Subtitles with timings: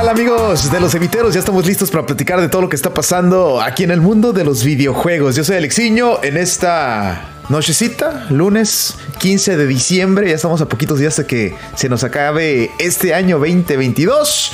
[0.00, 1.34] tal amigos de los eviteros?
[1.34, 4.32] Ya estamos listos para platicar de todo lo que está pasando aquí en el mundo
[4.32, 5.36] de los videojuegos.
[5.36, 7.20] Yo soy Alexiño en esta
[7.50, 10.30] nochecita, lunes 15 de diciembre.
[10.30, 14.52] Ya estamos a poquitos días de que se nos acabe este año 2022.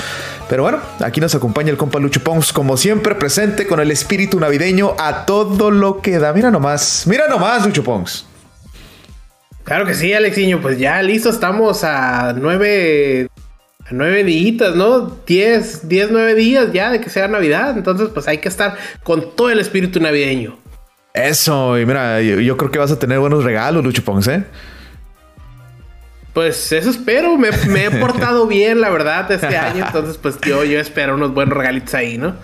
[0.49, 4.41] Pero bueno, aquí nos acompaña el compa Lucho Pons, como siempre, presente con el espíritu
[4.41, 6.33] navideño a todo lo que da.
[6.33, 8.27] Mira nomás, mira nomás, Lucho Pons.
[9.63, 13.29] Claro que sí, Alexiño, pues ya listo, estamos a nueve
[13.91, 15.19] nueve días, ¿no?
[15.27, 17.77] Diez, diez, nueve días ya de que sea Navidad.
[17.77, 20.59] Entonces, pues hay que estar con todo el espíritu navideño.
[21.15, 24.35] Eso, y mira, yo, creo que vas a tener buenos regalos, Lucho Ponce.
[24.35, 24.45] ¿eh?
[26.35, 27.39] Pues eso espero.
[27.39, 29.87] Me, he portado bien, la verdad, este año.
[29.87, 32.35] Entonces, pues yo, yo espero unos buenos regalitos ahí, ¿no?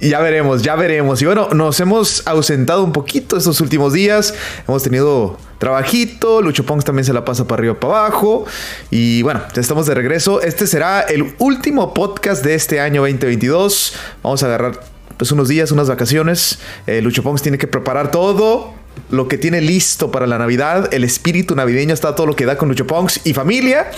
[0.00, 1.20] Ya veremos, ya veremos.
[1.20, 4.34] Y bueno, nos hemos ausentado un poquito estos últimos días.
[4.66, 6.42] Hemos tenido trabajito.
[6.42, 8.46] Lucho Pongs también se la pasa para arriba, para abajo.
[8.90, 10.42] Y bueno, ya estamos de regreso.
[10.42, 13.94] Este será el último podcast de este año 2022.
[14.24, 14.80] Vamos a agarrar
[15.16, 16.58] pues unos días, unas vacaciones.
[16.88, 18.74] Eh, Lucho Pongs tiene que preparar todo
[19.10, 20.92] lo que tiene listo para la Navidad.
[20.92, 23.88] El espíritu navideño está todo lo que da con Lucho Pongs y familia.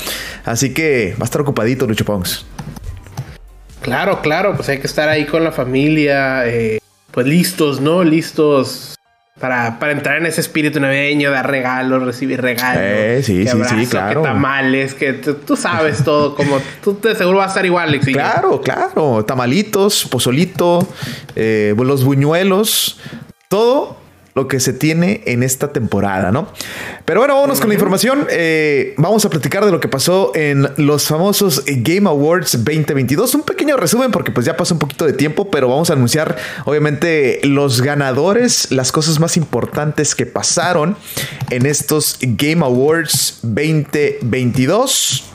[0.45, 2.45] Así que va a estar ocupadito Lucho Pongs.
[3.81, 6.79] Claro, claro, pues hay que estar ahí con la familia, eh,
[7.11, 8.05] pues listos, ¿no?
[8.05, 8.95] Listos
[9.39, 12.83] para, para, entrar en ese espíritu navideño, dar regalos, recibir regalos.
[12.83, 14.23] Eh, sí, sí, sí, claro.
[14.23, 18.07] Que tamales, que tú, sabes todo, como tú te seguro vas a estar igual, Alex.
[18.07, 19.25] Claro, claro.
[19.25, 20.87] Tamalitos, pozolito,
[21.35, 23.01] eh, los buñuelos,
[23.49, 24.04] todo
[24.35, 26.49] lo que se tiene en esta temporada, ¿no?
[27.05, 28.27] Pero bueno, vámonos con la información.
[28.31, 33.35] Eh, vamos a platicar de lo que pasó en los famosos Game Awards 2022.
[33.37, 36.37] Un pequeño resumen porque pues ya pasó un poquito de tiempo, pero vamos a anunciar
[36.65, 40.97] obviamente los ganadores, las cosas más importantes que pasaron
[41.51, 45.34] en estos Game Awards 2022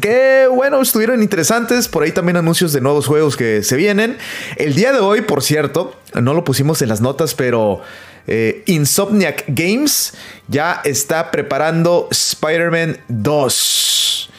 [0.00, 1.88] que bueno, estuvieron interesantes.
[1.88, 4.18] Por ahí también anuncios de nuevos juegos que se vienen.
[4.56, 7.80] El día de hoy, por cierto, no lo pusimos en las notas, pero
[8.26, 10.14] eh, Insomniac Games
[10.48, 14.30] ya está preparando Spider-Man 2.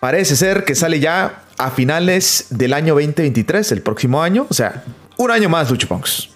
[0.00, 4.46] Parece ser que sale ya a finales del año 2023, el próximo año.
[4.48, 4.84] O sea,
[5.16, 6.30] un año más, Lucho Punks.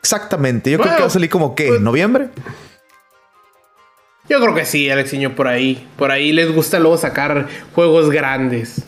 [0.00, 0.70] Exactamente.
[0.70, 2.28] Yo creo que va a salir como que en pues, noviembre.
[4.28, 5.86] Yo creo que sí, Alexiño, por ahí.
[5.96, 8.82] Por ahí les gusta luego sacar juegos grandes.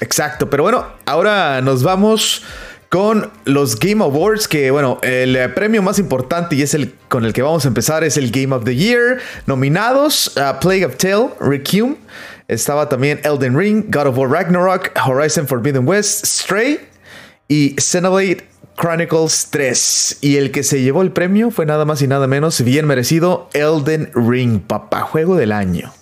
[0.00, 2.42] Exacto, pero bueno, ahora nos vamos
[2.88, 7.32] con los Game Awards, que bueno, el premio más importante y es el con el
[7.32, 9.20] que vamos a empezar es el Game of the Year.
[9.46, 11.96] Nominados Plague of Tale, Requiem,
[12.48, 16.80] estaba también Elden Ring, God of War Ragnarok, Horizon Forbidden West, Stray
[17.52, 18.44] y Xenoblade
[18.80, 20.18] Chronicles 3.
[20.22, 23.50] Y el que se llevó el premio fue nada más y nada menos, bien merecido,
[23.52, 25.92] Elden Ring, papá, juego del año.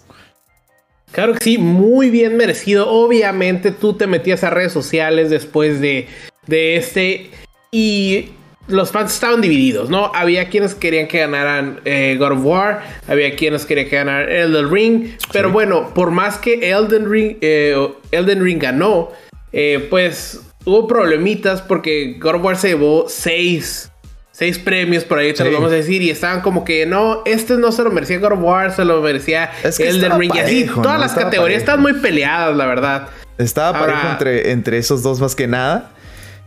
[1.11, 2.89] Claro que sí, muy bien merecido.
[2.89, 6.07] Obviamente tú te metías a redes sociales después de
[6.47, 7.31] de este.
[7.73, 8.31] Y
[8.69, 10.13] los fans estaban divididos, ¿no?
[10.15, 14.71] Había quienes querían que ganaran eh, God of War, había quienes querían que ganaran Elden
[14.71, 17.75] Ring, pero bueno, por más que Elden Ring, eh,
[18.13, 19.11] Elden Ring ganó,
[19.53, 23.91] eh, pues hubo problemitas porque God of War se llevó seis,
[24.33, 27.55] seis premios por ahí, te lo vamos a decir, y estaban como que no, este
[27.57, 31.01] no se lo merecía God of War, se lo merecía Elden Ring, y así todas
[31.01, 33.09] las categorías estaban muy peleadas, la verdad.
[33.39, 35.93] Estaba parejo entre, entre esos dos más que nada.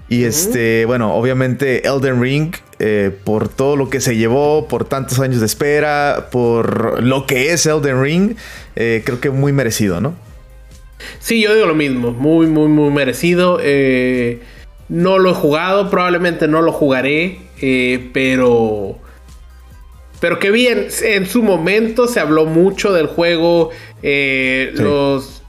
[0.09, 5.19] Y este, bueno, obviamente Elden Ring, eh, por todo lo que se llevó, por tantos
[5.19, 8.35] años de espera, por lo que es Elden Ring,
[8.75, 10.13] eh, creo que muy merecido, ¿no?
[11.19, 13.59] Sí, yo digo lo mismo, muy, muy, muy merecido.
[13.61, 14.41] Eh,
[14.89, 17.39] no lo he jugado, probablemente no lo jugaré,
[18.13, 18.97] pero...
[20.19, 23.71] Pero qué bien, en su momento se habló mucho del juego,
[24.01, 25.43] los,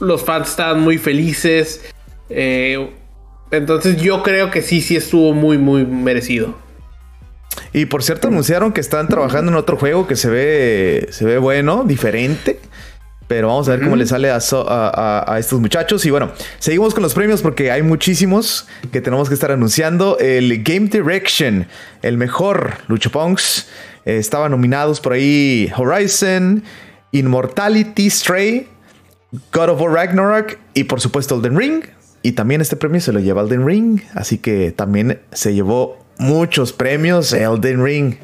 [0.00, 1.84] los fans estaban muy felices.
[3.52, 6.56] Entonces yo creo que sí, sí estuvo muy, muy merecido.
[7.74, 11.38] Y por cierto, anunciaron que están trabajando en otro juego que se ve, se ve
[11.38, 12.58] bueno, diferente.
[13.28, 16.04] Pero vamos a ver cómo le sale a, a, estos muchachos.
[16.04, 20.18] Y bueno, seguimos con los premios porque hay muchísimos que tenemos que estar anunciando.
[20.18, 21.66] El Game Direction,
[22.02, 23.68] el mejor Lucho Punks.
[24.04, 26.62] Eh, estaban nominados por ahí Horizon,
[27.12, 28.68] Immortality, Stray,
[29.52, 31.84] God of War Ragnarok y por supuesto Elden Ring.
[32.22, 36.72] Y también este premio se lo lleva Elden Ring, así que también se llevó muchos
[36.72, 38.14] premios Elden Ring.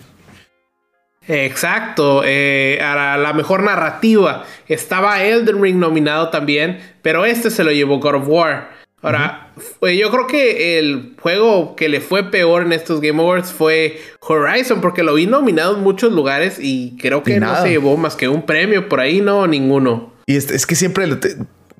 [1.28, 7.70] Exacto, eh, a la mejor narrativa estaba Elden Ring nominado también, pero este se lo
[7.70, 8.70] llevó God of War.
[9.00, 14.00] Ahora, yo creo que el juego que le fue peor en estos Game Awards fue
[14.20, 18.16] Horizon, porque lo vi nominado en muchos lugares y creo que no se llevó más
[18.16, 20.12] que un premio por ahí, no, ninguno.
[20.26, 21.06] Y es, es que siempre,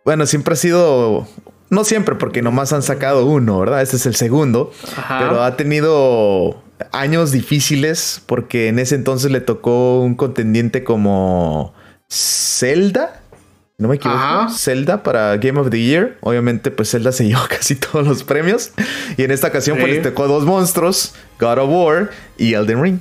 [0.05, 1.27] bueno, siempre ha sido
[1.71, 3.83] No siempre, porque nomás han sacado uno, ¿verdad?
[3.83, 4.73] Este es el segundo.
[5.09, 6.63] Pero ha tenido
[6.93, 11.75] años difíciles porque en ese entonces le tocó un contendiente como
[12.11, 13.21] Zelda.
[13.79, 14.49] No me equivoco.
[14.51, 16.19] Zelda para Game of the Year.
[16.21, 18.73] Obviamente, pues Zelda se llevó casi todos los premios.
[19.17, 23.01] Y en esta ocasión, pues le tocó dos monstruos: God of War y Elden Ring.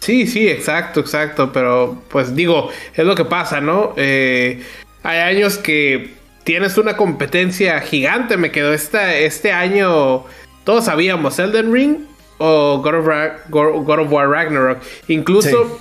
[0.00, 1.52] Sí, sí, exacto, exacto.
[1.52, 3.94] Pero, pues digo, es lo que pasa, ¿no?
[3.96, 4.62] Eh,
[5.02, 8.36] hay años que tienes una competencia gigante.
[8.36, 10.24] Me quedó esta, este año.
[10.64, 12.07] Todos sabíamos Elden Ring
[12.38, 14.78] o God of, War Ragnarok.
[15.08, 15.80] Incluso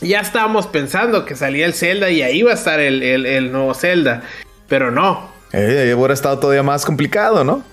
[0.00, 4.22] ya estábamos pensando que salía el Zelda y ahí iba a estar el, nuevo Zelda.
[4.68, 5.30] Pero no.
[5.52, 7.64] Eh, hubiera estado todavía más complicado, ¿no?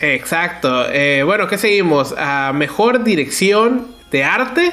[0.00, 0.86] Exacto.
[0.90, 2.14] Eh, bueno, ¿qué seguimos?
[2.16, 4.72] A mejor dirección de arte.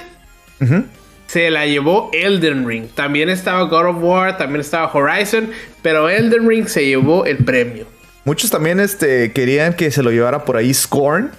[1.28, 2.88] Se la llevó Elden Ring.
[2.94, 5.50] También estaba God of War, también estaba Horizon,
[5.82, 7.86] pero Elden Ring se llevó el premio.
[8.26, 11.32] Muchos también este, querían que se lo llevara por ahí Scorn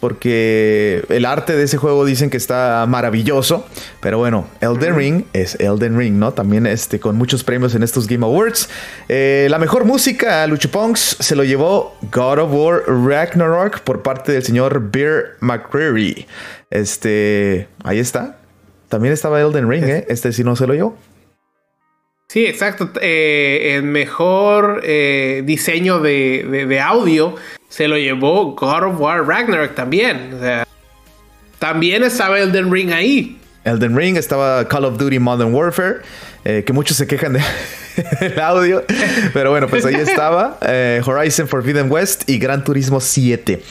[0.00, 3.66] porque el arte de ese juego dicen que está maravilloso.
[4.00, 6.32] Pero bueno, Elden Ring es Elden Ring, ¿no?
[6.32, 8.68] También este, con muchos premios en estos Game Awards.
[9.08, 14.44] Eh, la mejor música, Luchuponks, se lo llevó God of War Ragnarok por parte del
[14.44, 16.26] señor Bear McCreary.
[16.70, 18.38] Este, ahí está.
[18.88, 20.06] También estaba Elden Ring, ¿eh?
[20.08, 20.96] Este sí no se lo llevó.
[22.28, 22.90] Sí, exacto.
[23.00, 27.36] Eh, el mejor eh, diseño de, audio
[27.78, 30.34] se lo llevó God of War Ragnarok también.
[30.34, 30.66] O sea,
[31.60, 33.38] también estaba Elden Ring ahí.
[33.62, 35.98] Elden Ring estaba Call of Duty Modern Warfare,
[36.44, 37.34] eh, que muchos se quejan
[38.20, 38.82] del audio,
[39.32, 40.58] pero bueno, pues ahí estaba
[41.04, 43.62] Horizon Forbidden West y Gran Turismo 7.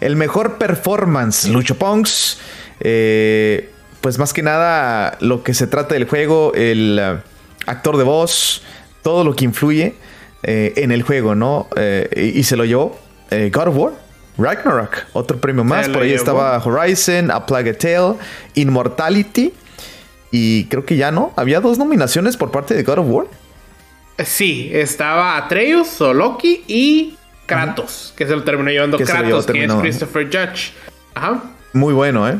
[0.00, 2.38] El mejor performance, Lucho Ponks,
[2.78, 7.00] pues más que nada lo que se trata del juego, el
[7.66, 8.62] actor de voz,
[9.02, 9.96] todo lo que influye
[10.44, 11.66] eh, en el juego, ¿no?
[11.74, 12.96] Eh, y, se lo llevó
[13.30, 13.92] eh, God of War.
[14.38, 15.88] Ragnarok, otro premio más.
[15.88, 18.16] Por ahí estaba Horizon, A Plague Tale,
[18.54, 19.52] Immortality.
[20.30, 21.32] Y creo que ya no.
[21.36, 23.26] Había dos nominaciones por parte de God of War.
[24.24, 29.72] Sí, estaba Atreus o Loki y Kratos, que se lo terminó llevando Kratos, que es
[29.72, 30.72] Christopher Judge.
[31.14, 31.42] Ajá.
[31.72, 32.38] Muy bueno, ¿eh?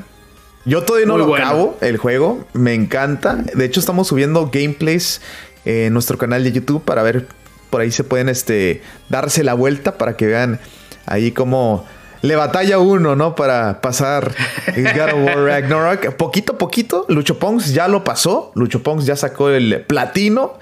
[0.65, 3.37] Yo todavía no lo acabo el juego, me encanta.
[3.37, 5.21] De hecho, estamos subiendo gameplays
[5.65, 7.29] en nuestro canal de YouTube para ver
[7.71, 10.61] por ahí se pueden este darse la vuelta para que vean
[11.07, 11.87] ahí cómo
[12.23, 13.35] le batalla uno, ¿no?
[13.35, 14.33] Para pasar
[14.77, 16.15] God of War Ragnarok.
[16.17, 18.53] Poquito a poquito, Lucho Pongs ya lo pasó.
[18.55, 20.59] Lucho Pongs ya sacó el platino.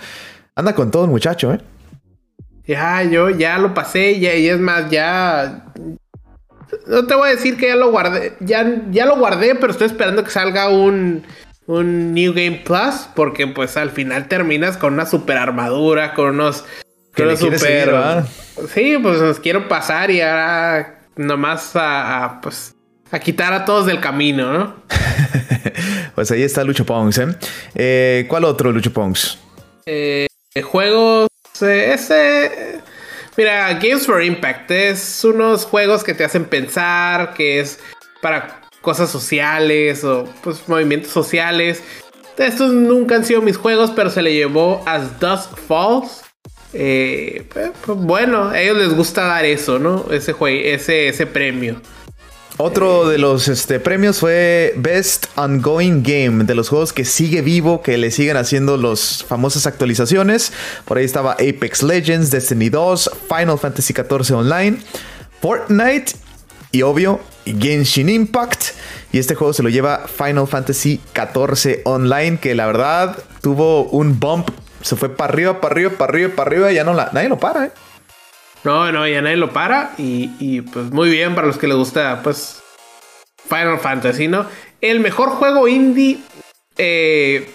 [0.55, 1.61] Anda con todo muchacho, ¿eh?
[2.67, 5.65] Ya, yo ya lo pasé, y es más, ya
[6.87, 8.37] no te voy a decir que ya lo guardé.
[8.41, 11.25] Ya, ya lo guardé, pero estoy esperando que salga un,
[11.67, 13.09] un New Game Plus.
[13.15, 16.65] Porque pues al final terminas con una super armadura, con unos.
[17.17, 18.25] Con super.
[18.75, 22.75] sí, pues nos quiero pasar y ahora nomás a, pues
[23.11, 24.75] a quitar a todos del camino, ¿no?
[26.15, 27.27] pues ahí está Lucho Pongs, ¿eh?
[27.77, 29.39] eh cuál otro Lucho Pongs?
[29.87, 30.27] Eh,
[30.63, 31.29] juegos.
[31.61, 32.81] Eh, ese.
[33.37, 37.79] Mira, Games for Impact es unos juegos que te hacen pensar, que es
[38.21, 41.83] para cosas sociales o pues movimientos sociales.
[42.37, 46.24] Estos nunca han sido mis juegos, pero se le llevó As Dusk Falls.
[46.75, 50.07] Eh, pues, pues, bueno, a ellos les gusta dar eso, ¿no?
[50.11, 51.81] Ese, ese, ese premio.
[52.57, 57.83] Otro de los este, premios fue Best Ongoing Game, de los juegos que sigue vivo,
[57.83, 60.53] que le siguen haciendo las famosas actualizaciones.
[60.85, 64.79] Por ahí estaba Apex Legends, Destiny 2, Final Fantasy XIV Online,
[65.41, 66.13] Fortnite
[66.71, 68.67] y obvio Genshin Impact.
[69.11, 74.21] Y este juego se lo lleva Final Fantasy XIV Online, que la verdad tuvo un
[74.21, 74.51] bump.
[74.84, 76.72] Se fue para arriba, para arriba, para arriba, para arriba.
[76.72, 77.70] Ya no la, nadie lo para, ¿eh?
[78.64, 79.94] No, no, ya nadie lo para.
[79.96, 82.62] Y, pues muy bien para los que les gusta, pues,
[83.48, 84.46] Final Fantasy, ¿no?
[84.82, 86.19] El mejor juego indie.
[86.76, 87.50] Eh,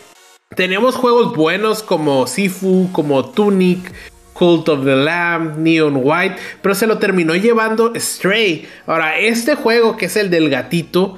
[0.55, 3.93] tenemos juegos buenos como Sifu, como Tunic,
[4.33, 8.67] Cult of the Lamb, Neon White, pero se lo terminó llevando Stray.
[8.87, 11.15] Ahora, este juego que es el del gatito,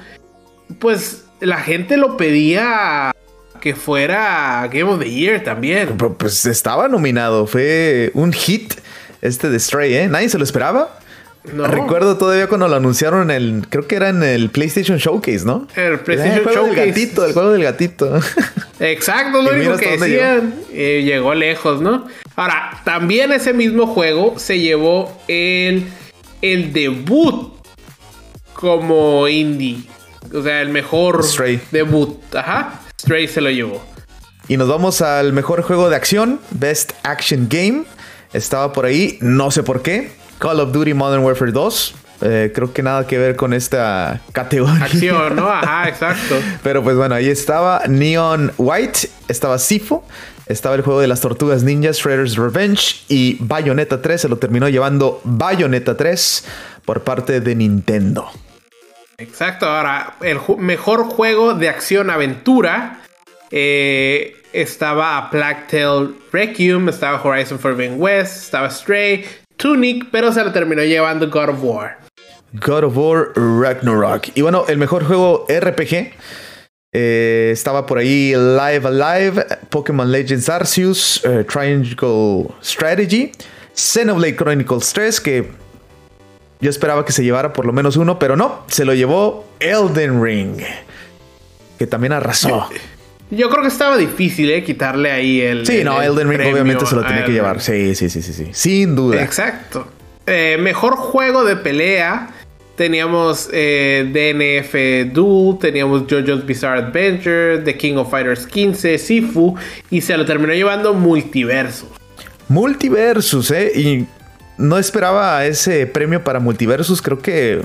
[0.80, 3.14] pues la gente lo pedía
[3.62, 5.98] que fuera Game of the Year también.
[5.98, 8.74] Pues estaba nominado, fue un hit
[9.22, 10.08] este de Stray, ¿eh?
[10.10, 10.98] Nadie se lo esperaba.
[11.54, 11.66] No.
[11.66, 15.68] Recuerdo todavía cuando lo anunciaron en el, creo que era en el PlayStation Showcase, ¿no?
[15.76, 18.20] El PlayStation el juego Del gatito, el juego del gatito.
[18.80, 20.54] Exacto, lo único que decían.
[20.72, 22.08] Eh, llegó lejos, ¿no?
[22.36, 25.88] Ahora, también ese mismo juego se llevó el,
[26.44, 27.54] el debut
[28.54, 29.84] como indie.
[30.34, 31.26] O sea, el mejor
[31.72, 32.20] debut.
[32.36, 32.81] Ajá.
[33.02, 33.84] Stray se lo llevó.
[34.48, 37.86] Y nos vamos al mejor juego de acción, Best Action Game.
[38.32, 40.12] estaba por ahí, no sé por qué.
[40.38, 41.96] Call of Duty Modern Warfare 2.
[42.22, 44.86] Eh, creo que nada que ver con esta categoría.
[44.86, 45.50] Acción, ¿no?
[45.50, 46.36] Ajá, exacto.
[46.62, 50.06] Pero pues bueno, ahí estaba Neon White, estaba Sifo,
[50.46, 54.22] estaba el juego de las tortugas ninjas, Shredder's Revenge y Bayonetta 3.
[54.22, 56.46] Se lo terminó llevando Bayonetta 3
[56.86, 58.30] por parte de Nintendo.
[59.22, 63.02] Exacto, ahora el mejor juego de acción-aventura
[63.52, 69.26] eh, estaba a Plague Tale Requiem, estaba Horizon Forbidden West, estaba Stray,
[69.58, 71.98] Tunic, pero se lo terminó llevando God of War.
[72.54, 74.30] God of War Ragnarok.
[74.34, 76.14] Y bueno, el mejor juego RPG
[76.94, 83.32] eh, estaba por ahí Live Alive, Pokémon Legends Arceus, eh, Triangle Strategy,
[83.76, 85.61] Xenoblade Chronicles 3, que
[86.62, 90.24] yo esperaba que se llevara por lo menos uno, pero no, se lo llevó Elden
[90.24, 90.62] Ring,
[91.78, 92.70] que también arrasó.
[93.32, 94.64] Yo creo que estaba difícil, ¿eh?
[94.64, 95.66] Quitarle ahí el.
[95.66, 97.62] Sí, no, Elden Ring obviamente se lo tenía que llevar.
[97.62, 98.50] Sí, sí, sí, sí, sí.
[98.52, 99.24] Sin duda.
[99.24, 99.88] Exacto.
[100.28, 102.36] Eh, mejor juego de pelea.
[102.76, 109.56] Teníamos eh, DNF Duel, teníamos JoJo's Bizarre Adventure, The King of Fighters 15, Sifu,
[109.92, 111.90] y se lo terminó llevando Multiversus.
[112.48, 113.72] Multiversus, ¿eh?
[113.76, 114.08] Y
[114.58, 117.02] no esperaba ese premio para Multiversus.
[117.02, 117.62] Creo que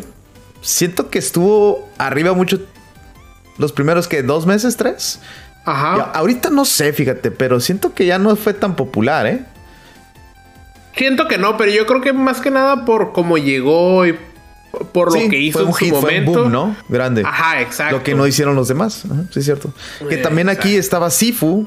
[0.61, 2.61] siento que estuvo arriba mucho
[3.59, 5.21] los primeros que dos meses, tres.
[5.65, 6.13] Ajá.
[6.15, 9.45] ahorita no sé, fíjate, pero siento que ya no fue tan popular, ¿eh?
[10.97, 14.17] Siento que no, pero yo creo que más que nada por cómo llegó y
[14.93, 16.01] por lo que hizo en su momento.
[16.01, 16.77] Fue un boom, ¿no?
[16.89, 17.23] Grande.
[17.25, 17.97] Ajá, exacto.
[17.97, 19.03] Lo que no hicieron los demás.
[19.33, 19.73] sí, es cierto.
[20.09, 21.67] Que también aquí estaba Sifu,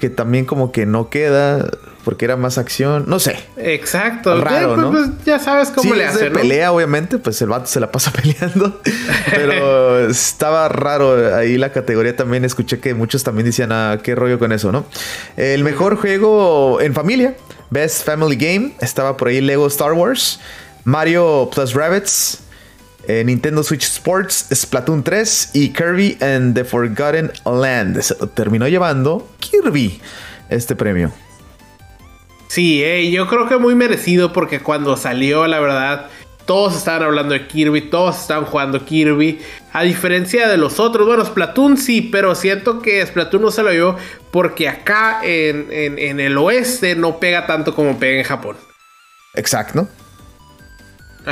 [0.00, 1.70] que también como que no queda
[2.04, 3.38] porque era más acción, no sé.
[3.58, 4.40] Exacto.
[4.40, 4.90] Raro, pues, ¿no?
[4.90, 8.80] Pues, ya sabes cómo le hace, pelea, obviamente, pues el vato se la pasa peleando,
[9.30, 14.38] pero estaba raro ahí la categoría también, escuché que muchos también decían, ah, qué rollo
[14.38, 14.86] con eso, ¿no?
[15.36, 17.36] El mejor juego en familia,
[17.68, 20.40] Best Family Game, estaba por ahí Lego Star Wars,
[20.84, 22.40] Mario Plus Rabbits,
[23.10, 28.00] eh, Nintendo Switch Sports, Splatoon 3 y Kirby and the Forgotten Land.
[28.34, 30.00] terminó llevando Kirby
[30.48, 31.12] este premio.
[32.46, 36.08] Sí, eh, yo creo que muy merecido porque cuando salió, la verdad,
[36.46, 39.40] todos estaban hablando de Kirby, todos estaban jugando Kirby.
[39.72, 43.70] A diferencia de los otros, bueno, Splatoon sí, pero siento que Splatoon no se lo
[43.70, 43.96] dio
[44.30, 48.56] porque acá en, el oeste no pega tanto como pega en Japón.
[49.34, 49.88] Exacto.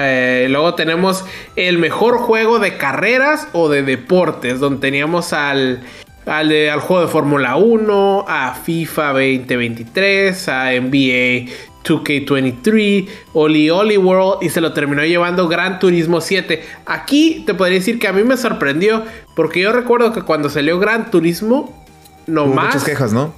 [0.01, 1.25] Eh, luego tenemos
[1.57, 5.83] el mejor juego de carreras o de deportes, donde teníamos al
[6.29, 11.51] al, juego de Fórmula 1, a FIFA 2023, a NBA
[11.85, 16.63] 2K23, Oli Oli World y se lo terminó llevando Gran Turismo 7.
[16.87, 20.79] Aquí te podría decir que a mí me sorprendió porque yo recuerdo que cuando salió
[20.79, 21.85] Gran Turismo,
[22.27, 22.67] nomás...
[22.67, 23.33] muchas quejas, ¿no?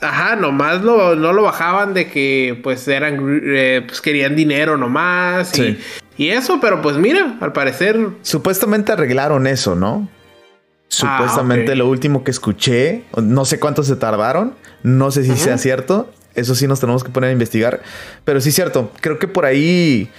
[0.00, 5.78] Ajá, nomás no lo bajaban de que pues eran, eh, pues querían dinero nomás y,
[6.16, 7.98] y eso, pero pues mira, al parecer...
[8.22, 10.08] Supuestamente arreglaron eso, ¿no?
[10.10, 15.56] Ah, Supuestamente lo último que escuché, no sé cuánto se tardaron, no sé si sea
[15.56, 17.82] cierto, eso sí nos tenemos que poner a investigar,
[18.26, 20.10] pero sí es cierto, creo que por ahí,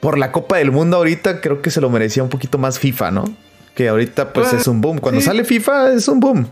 [0.00, 3.12] por la Copa del Mundo ahorita, creo que se lo merecía un poquito más FIFA,
[3.12, 3.24] ¿no?
[3.76, 6.48] Que ahorita pues, pues es un boom, cuando sale FIFA es un boom.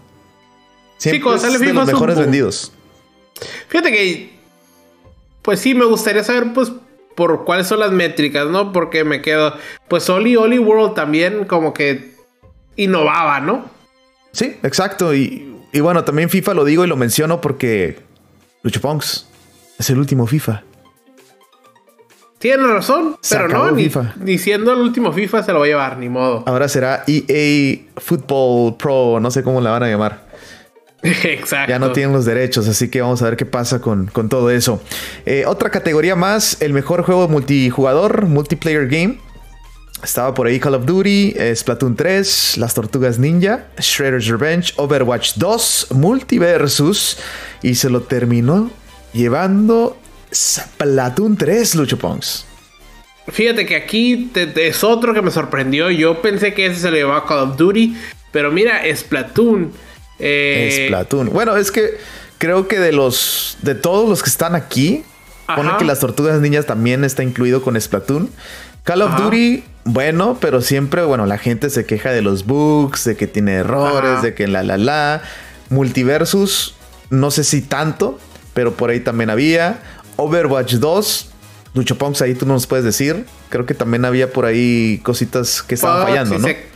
[0.99, 2.73] sí, cuando sale FIFA de los mejores vendidos.
[3.67, 4.39] Fíjate que,
[5.43, 6.71] pues sí, me gustaría saber pues
[7.17, 8.73] por cuáles son las métricas, ¿no?
[8.73, 9.55] Porque me quedo,
[9.89, 12.15] pues Oli Oli World también como que
[12.77, 13.65] innovaba, ¿no?
[14.33, 15.15] Sí, exacto.
[15.15, 17.99] Y, bueno, también FIFA lo digo y lo menciono porque
[18.63, 19.27] Lucho Ponks
[19.79, 20.63] es el último FIFA.
[22.39, 26.11] Tiene razón, pero no, ni, diciendo el último FIFA se lo va a llevar, ni
[26.11, 26.45] modo.
[26.47, 30.26] Ahora será EA Football Pro, no sé cómo la van a llamar.
[31.03, 31.71] Exacto.
[31.71, 34.83] Ya no tienen los derechos, así que vamos a ver qué pasa con, todo eso.
[35.25, 39.19] Eh, otra categoría más, el mejor juego multijugador, multiplayer game.
[40.03, 45.89] Estaba por ahí Call of Duty, Splatoon 3, Las Tortugas Ninja, Shredder's Revenge, Overwatch 2,
[45.93, 47.19] Multiversus
[47.63, 48.71] y se lo terminó
[49.15, 49.97] llevando
[50.33, 52.47] Splatoon 3, Lucho Pongs.
[53.29, 55.91] Fíjate que aquí es otro que me sorprendió.
[55.91, 57.97] Yo pensé que ese se lo llevaba Call of Duty,
[58.31, 59.73] pero mira, Splatoon.
[60.19, 60.87] Eh...
[60.87, 61.31] Splatoon.
[61.33, 61.99] Bueno, es que
[62.39, 65.05] creo que de los de todos los que están aquí,
[65.55, 68.31] pone que las Tortugas Ninjas también está incluido con Splatoon.
[68.85, 73.17] Call of Duty bueno, pero siempre, bueno, la gente se queja de los bugs, de
[73.17, 75.23] que tiene errores, de que la la la.
[75.69, 76.75] Multiversus,
[77.11, 78.19] no sé si tanto,
[78.53, 79.79] pero por ahí también había.
[80.17, 81.31] Overwatch 2,
[81.75, 83.27] Lucho Ponks, ahí tú nos puedes decir.
[83.49, 86.49] Creo que también había por ahí cositas que estaban fallando, ¿no?
[86.49, 86.67] Se,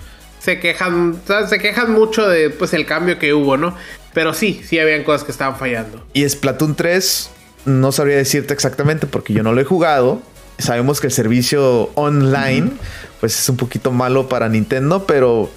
[0.60, 3.76] quejan, se quejan mucho de pues el cambio que hubo, ¿no?
[4.12, 6.04] Pero sí, sí habían cosas que estaban fallando.
[6.12, 7.30] Y Splatoon 3,
[7.66, 10.22] no sabría decirte exactamente porque yo no lo he jugado.
[10.58, 12.72] Sabemos que el servicio online,
[13.20, 15.50] pues es un poquito malo para Nintendo, pero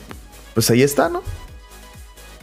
[0.54, 1.24] pues ahí está, ¿no?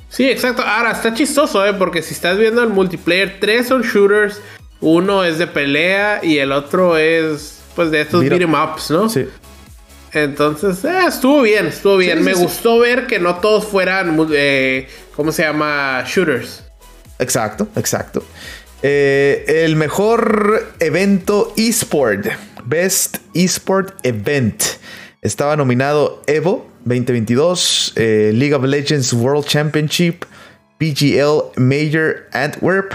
[0.09, 0.63] Sí, exacto.
[0.63, 1.73] Ahora está chistoso, ¿eh?
[1.73, 4.41] Porque si estás viendo el multiplayer, tres son shooters,
[4.81, 9.09] uno es de pelea y el otro es, pues, de estos beat'em ups, ¿no?
[9.09, 9.27] Sí.
[10.13, 12.23] Entonces, eh, estuvo bien, estuvo bien.
[12.25, 16.05] Me gustó ver que no todos fueran, eh, ¿cómo se llama?
[16.07, 16.65] Shooters.
[17.19, 18.25] Exacto, exacto.
[18.83, 22.27] Eh, el mejor evento eSport,
[22.65, 24.63] Best eSport Event.
[25.23, 30.25] Estaba nominado Evo 2022, League of Legends World Championship,
[30.79, 32.95] PGL Major Antwerp.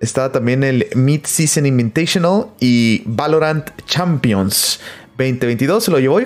[0.00, 4.78] Estaba también el Mid-Season Invitational y Valorant Champions
[5.16, 6.20] 2022 se lo llevó,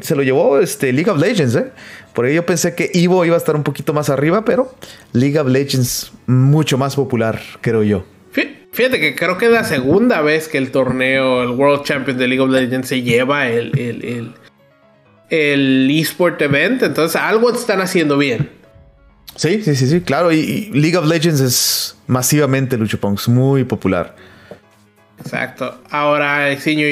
[0.00, 1.70] se lo llevó este League of Legends, ¿eh?
[2.14, 4.74] Por ello yo pensé que Evo iba a estar un poquito más arriba, pero
[5.12, 8.04] League of Legends mucho más popular, creo yo.
[8.72, 12.28] Fíjate que creo que es la segunda vez que el torneo, el World Champion de
[12.28, 14.34] League of Legends se lleva el, el,
[15.30, 18.50] el, eSport Event, entonces algo están haciendo bien.
[19.34, 20.30] Sí, sí, sí, sí, claro.
[20.32, 24.14] Y, League of Legends es masivamente Lucho Punks, muy popular.
[25.18, 25.80] Exacto.
[25.90, 26.90] Ahora, señor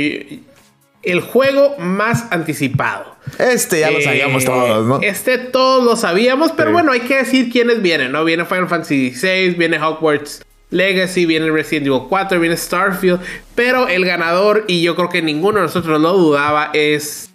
[1.07, 3.17] el juego más anticipado.
[3.39, 5.01] Este ya lo sabíamos eh, todos, ¿no?
[5.03, 8.25] Este todos lo sabíamos, pero bueno, hay que decir quiénes vienen, ¿no?
[8.25, 13.21] Viene Final Fantasy VI, viene Hogwarts Legacy, viene Resident Evil 4, viene Starfield,
[13.55, 17.31] pero el ganador, y yo creo que ninguno de nosotros lo dudaba, es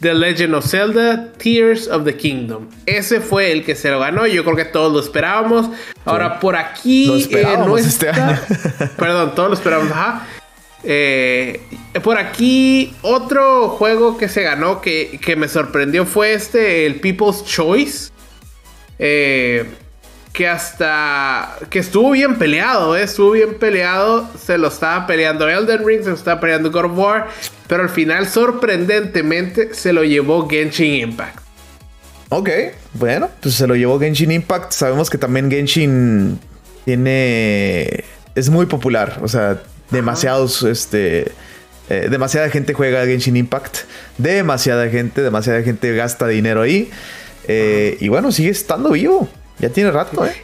[0.00, 2.68] The Legend of Zelda Tears of the Kingdom.
[2.86, 4.26] Ese fue el que se lo ganó.
[4.26, 5.68] Yo creo que todos lo esperábamos.
[6.06, 7.06] Ahora, por aquí.
[7.06, 8.40] Lo esperábamos este año.
[8.96, 9.92] Perdón, todos lo esperábamos.
[9.92, 10.26] Ajá.
[10.82, 11.60] Eh,
[12.02, 18.10] por aquí, otro juego que se ganó que, me sorprendió fue este, el People's Choice.
[18.98, 19.66] Eh,
[20.32, 21.56] que hasta.
[21.70, 24.28] que estuvo bien peleado, eh, estuvo bien peleado.
[24.38, 27.28] Se lo estaba peleando Elden Ring, se lo estaba peleando God of War.
[27.66, 31.40] Pero al final, sorprendentemente, se lo llevó Genshin Impact.
[32.28, 32.48] Ok,
[32.94, 34.72] bueno, pues se lo llevó Genshin Impact.
[34.72, 36.38] Sabemos que también Genshin
[36.84, 38.04] tiene.
[38.34, 39.18] es muy popular.
[39.22, 41.32] O sea, demasiados, este,
[41.88, 43.78] eh, demasiada gente juega Genshin Impact,
[44.18, 46.90] demasiada gente, demasiada gente gasta dinero ahí.
[47.48, 49.28] Eh, y bueno, sigue estando vivo.
[49.58, 50.34] Ya tiene rato, ¿eh?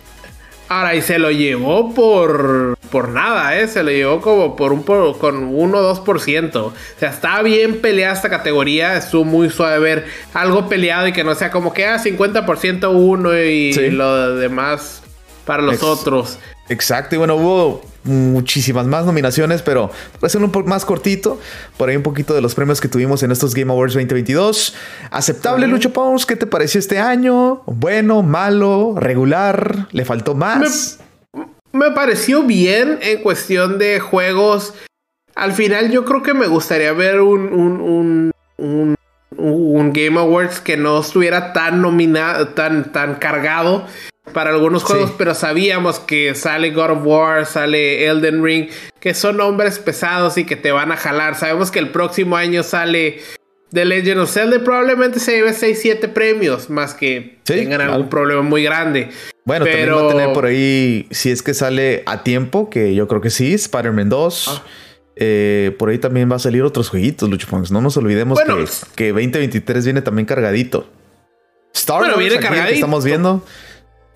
[0.68, 3.68] Ahora, y se lo llevó por, por nada, ¿eh?
[3.68, 6.56] Se lo llevó como por un con 1 o 2%.
[6.56, 8.96] O sea, está bien peleada esta categoría.
[8.96, 13.38] Estuvo muy suave ver algo peleado y que no sea como que a 50% uno
[13.38, 15.02] y lo demás
[15.44, 16.38] para los otros.
[16.68, 21.38] Exacto, y bueno, hubo muchísimas más nominaciones, pero a ser un poco más cortito.
[21.76, 24.74] Por ahí un poquito de los premios que tuvimos en estos Game Awards 2022.
[25.10, 27.62] Aceptable, Lucho Pons, ¿qué te pareció este año?
[27.66, 29.88] ¿Bueno, malo, regular?
[29.92, 30.98] ¿Le faltó más?
[31.72, 34.74] Me, pareció bien en cuestión de juegos.
[35.34, 38.94] Al final yo creo que me gustaría ver un, un, un,
[39.36, 43.86] un Game Awards que no estuviera tan nominado, tan, tan cargado
[44.32, 48.68] para algunos juegos, pero sabíamos que sale God of War, sale Elden Ring,
[49.00, 51.36] que son nombres pesados y que te van a jalar.
[51.36, 53.20] Sabemos que el próximo año sale
[53.72, 58.42] The Legend of Zelda probablemente se lleve 6, 7 premios, más que tengan algún problema
[58.42, 59.10] muy grande.
[59.44, 59.76] Bueno, pero...
[59.76, 63.20] también va a tener por ahí, si es que sale a tiempo, que yo creo
[63.20, 64.48] que sí, Spider-Man 2.
[64.48, 64.62] Ah.
[65.18, 69.12] Eh, por ahí también va a salir otros jueguitos, Lucho No nos olvidemos que, que,
[69.12, 70.86] 2023 viene también cargadito.
[71.74, 72.74] Star Wars viene cargadito.
[72.74, 73.42] estamos viendo.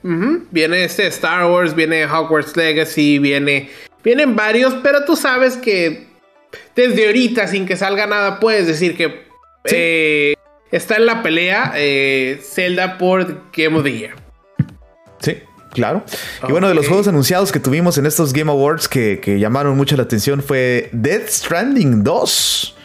[0.03, 3.71] Viene este Star Wars, viene Hogwarts Legacy, viene.
[4.03, 6.07] Vienen varios, pero tú sabes que
[6.75, 9.27] desde ahorita, sin que salga nada, puedes decir que
[9.65, 10.35] eh,
[10.71, 14.15] está en la pelea eh, Zelda por Game of the Year.
[15.21, 15.39] Sí,
[15.73, 16.03] claro.
[16.49, 19.97] Y bueno, de los juegos anunciados que tuvimos en estos Game Awards que, llamaron mucho
[19.97, 22.77] la atención fue Death Stranding 2.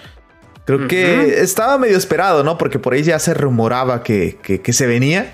[0.65, 2.57] Creo que estaba medio esperado, ¿no?
[2.57, 5.31] Porque por ahí ya se rumoraba que, que se venía.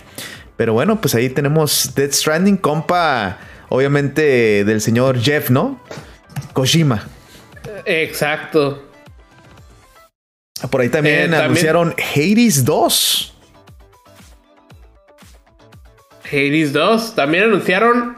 [0.62, 5.82] Pero bueno, pues ahí tenemos Dead Stranding, compa, obviamente del señor Jeff, ¿no?
[6.54, 7.04] Kojima.
[7.84, 8.88] Exacto.
[10.70, 13.34] Por ahí también, eh, anunciaron Hades 2.
[16.32, 17.16] Hades 2.
[17.16, 18.18] También anunciaron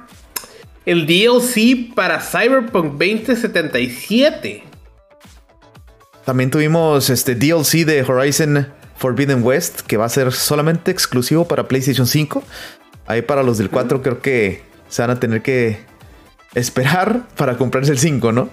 [0.85, 4.63] el DLC para Cyberpunk 2077.
[6.25, 8.67] También tuvimos este DLC de Horizon
[9.03, 12.41] Forbidden West, que va a ser solamente exclusivo para PlayStation 5.
[13.05, 15.77] Ahí para los del 4 creo que se van a tener que
[16.55, 18.49] esperar para comprarse el 5, ¿no?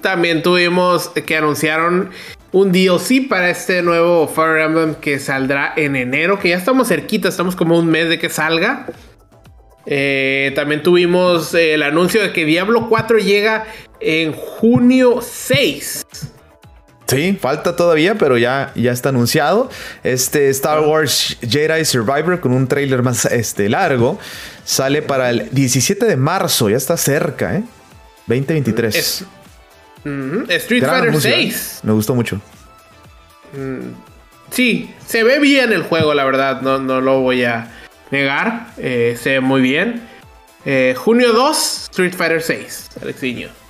[0.00, 2.10] También tuvimos que anunciaron
[2.50, 7.28] un DLC para este nuevo Fire Emblem que saldrá en enero, que ya estamos cerquita,
[7.28, 8.86] estamos como un mes de que salga.
[9.86, 13.64] Eh, también tuvimos el anuncio de que Diablo 4 llega
[14.00, 16.04] en junio 6.
[17.06, 19.68] Sí, falta todavía, pero ya, ya está anunciado.
[20.02, 24.18] Este Star Wars Jedi Survivor con un trailer más este, largo
[24.64, 27.62] sale para el 17 de marzo, ya está cerca, ¿eh?
[28.26, 29.24] 2023.
[30.48, 31.80] Street Fighter 6.
[31.82, 32.40] Me gustó mucho.
[33.52, 33.92] Mm,
[34.50, 37.70] sí, se ve bien el juego, la verdad, no, no lo voy a
[38.10, 38.68] negar.
[38.78, 40.08] Eh, se ve muy bien.
[40.64, 43.63] Eh, junio 2, Street Fighter 6, Alexiño.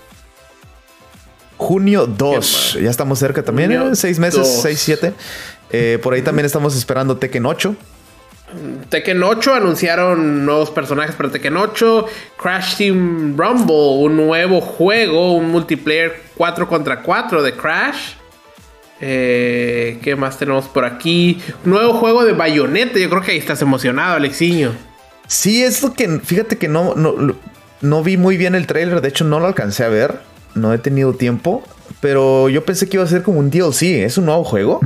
[1.57, 3.95] Junio 2, ya estamos cerca también, ¿eh?
[3.95, 4.81] seis meses, 6,
[5.71, 5.99] 7.
[6.03, 7.77] por ahí también estamos esperando Tekken 8.
[8.89, 12.07] Tekken 8 anunciaron nuevos personajes para Tekken 8.
[12.37, 18.13] Crash Team Rumble, un nuevo juego, un multiplayer 4 contra 4 de Crash.
[19.01, 21.41] Eh, ¿Qué más tenemos por aquí?
[21.65, 22.99] nuevo juego de Bayonetta.
[22.99, 24.73] Yo creo que ahí estás emocionado, Alexiño.
[25.27, 26.21] Sí, es lo que.
[26.21, 27.35] Fíjate que no, no,
[27.81, 29.01] no vi muy bien el trailer.
[29.01, 30.21] De hecho, no lo alcancé a ver.
[30.55, 31.63] No he tenido tiempo.
[32.01, 34.05] Pero yo pensé que iba a ser como un DLC.
[34.05, 34.81] ¿Es un nuevo juego?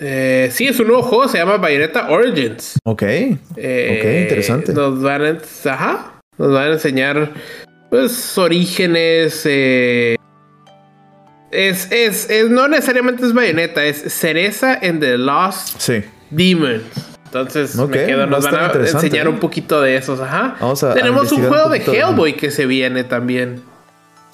[0.00, 2.78] Eh, sí, es un nuevo juego, se llama Bayonetta Origins.
[2.84, 3.02] Ok.
[3.02, 4.72] Eh, ok, interesante.
[4.72, 5.38] Nos van a,
[5.70, 7.32] ajá, nos van a enseñar,
[7.90, 9.42] pues, orígenes.
[9.44, 10.16] Eh,
[11.50, 15.90] es, es, es, no necesariamente es Bayonetta, es Cereza en The Lost
[16.30, 16.82] Demons.
[17.24, 20.56] Entonces, me quedo, nos van a enseñar un poquito de esos, ajá.
[20.94, 23.62] Tenemos un juego de Hellboy que se viene también.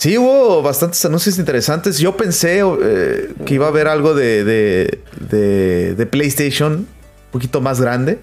[0.05, 1.99] Sí, hubo bastantes anuncios interesantes.
[1.99, 6.87] Yo pensé eh, que iba a haber algo de, de, PlayStation un
[7.31, 8.19] poquito más grande.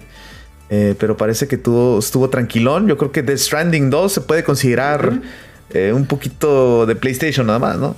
[0.70, 2.86] Eh, pero parece que todo estuvo tranquilón.
[2.86, 5.22] Yo creo que The Stranding 2 se puede considerar
[5.70, 7.96] eh, un poquito de PlayStation nada más, ¿no?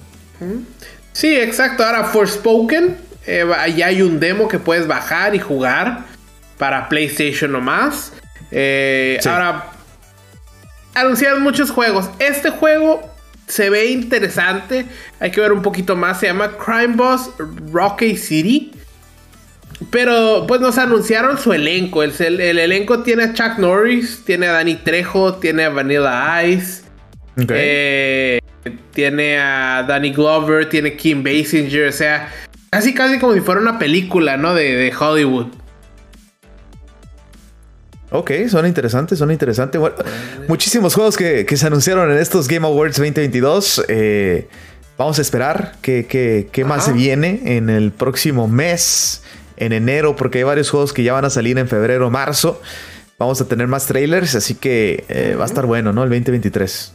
[1.13, 1.85] Sí, exacto.
[1.85, 2.97] Ahora Forspoken,
[3.77, 6.07] ya hay un demo que puedes bajar y jugar
[6.57, 8.15] para PlayStation nomás.
[9.27, 9.73] Ahora,
[10.95, 12.09] anunciaron muchos juegos.
[12.19, 13.14] Este juego
[13.47, 14.87] se ve interesante.
[15.21, 16.21] Hay que ver un poquito más.
[16.21, 17.31] Se llama Crime Boss
[17.73, 18.73] Rocky City.
[19.91, 22.03] Pero pues nos anunciaron su elenco.
[22.03, 26.85] El, elenco tiene a Chuck Norris, tiene a Danny Trejo, tiene a Vanilla Ice.
[27.37, 28.39] Eh,
[28.93, 31.89] tiene a Danny Glover, tiene a Kim Basinger.
[31.89, 32.33] O sea,
[32.71, 34.55] casi casi como si fuera una película, ¿no?
[34.55, 35.64] de Hollywood.
[38.17, 39.81] Ok, son interesantes, son interesantes.
[40.47, 43.87] muchísimos juegos que, se anunciaron en estos Game Awards 2022.
[43.89, 44.47] Eh,
[44.97, 49.25] vamos a esperar qué más se viene en el próximo mes,
[49.57, 52.63] en enero, porque hay varios juegos que ya van a salir en febrero, marzo.
[53.19, 56.05] Vamos a tener más trailers, así que eh, va a estar bueno, ¿no?
[56.05, 56.93] El 2023.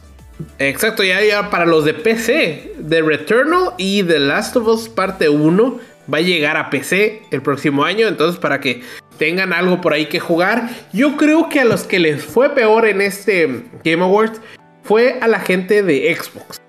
[0.58, 5.28] Exacto, ya, ya para los de PC, The Returnal y The Last of Us parte
[5.28, 8.82] 1 va a llegar a PC el próximo año, entonces para que
[9.18, 10.70] tengan algo por ahí que jugar.
[10.92, 14.40] Yo creo que a los que les fue peor en este Game Awards
[14.82, 16.60] fue a la gente de Xbox.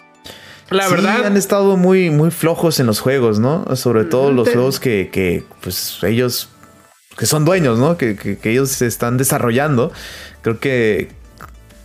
[0.69, 1.25] La sí, verdad.
[1.25, 3.75] Han estado muy, muy flojos en los juegos, ¿no?
[3.75, 6.49] Sobre todo los juegos que, pues, ellos,
[7.17, 7.97] que son dueños, ¿no?
[7.97, 9.91] Que, que, que ellos se están desarrollando.
[10.41, 11.09] Creo que,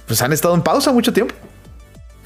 [0.06, 1.34] pues, han estado en pausa mucho tiempo.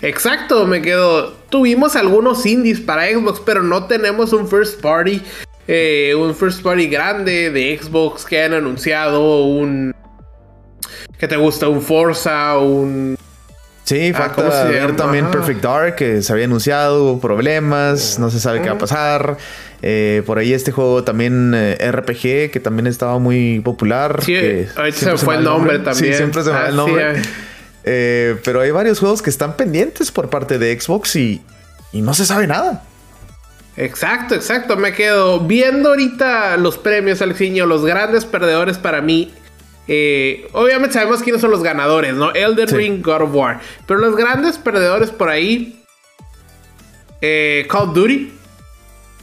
[0.02, 1.32] Exacto, me quedo.
[1.50, 5.22] Tuvimos algunos indies para Xbox, pero no tenemos un first party
[5.72, 9.94] eh, un first party grande de Xbox que han anunciado un...
[11.16, 11.68] ¿Qué te gusta?
[11.68, 13.16] Un Forza, un...
[13.84, 18.62] Sí, ah, falta ver también Perfect Dark, que se había anunciado, problemas, no se sabe
[18.62, 19.36] qué va a pasar.
[19.80, 24.22] Eh, por ahí este juego también eh, RPG, que también estaba muy popular.
[24.24, 24.34] Sí,
[24.76, 26.12] ahorita se, fue el nombre, también.
[26.12, 27.22] Sí, siempre se me va el ah,
[27.84, 28.40] nombre.
[28.44, 31.42] pero hay varios juegos que están pendientes por parte de Xbox y,
[31.92, 32.84] y no se sabe nada.
[33.76, 34.76] Exacto, exacto.
[34.76, 39.32] Me quedo viendo ahorita los premios, Alexiño, los grandes perdedores para mí.
[39.88, 42.32] Eh, obviamente sabemos quiénes son los ganadores, ¿no?
[42.32, 43.60] Elden Ring, God of War.
[43.86, 45.82] Pero los grandes perdedores por ahí.
[47.20, 48.34] Eh, Call of Duty.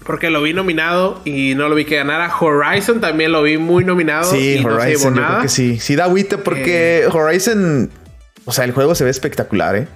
[0.06, 2.34] Porque lo vi nominado y no lo vi que ganara.
[2.38, 4.32] Horizon también lo vi muy nominado.
[4.32, 5.80] Sí, Horizon, yo creo que sí.
[5.80, 7.08] Sí, da agüite porque eh.
[7.08, 7.92] Horizon.
[8.48, 9.88] O sea, el juego se ve espectacular, ¿eh?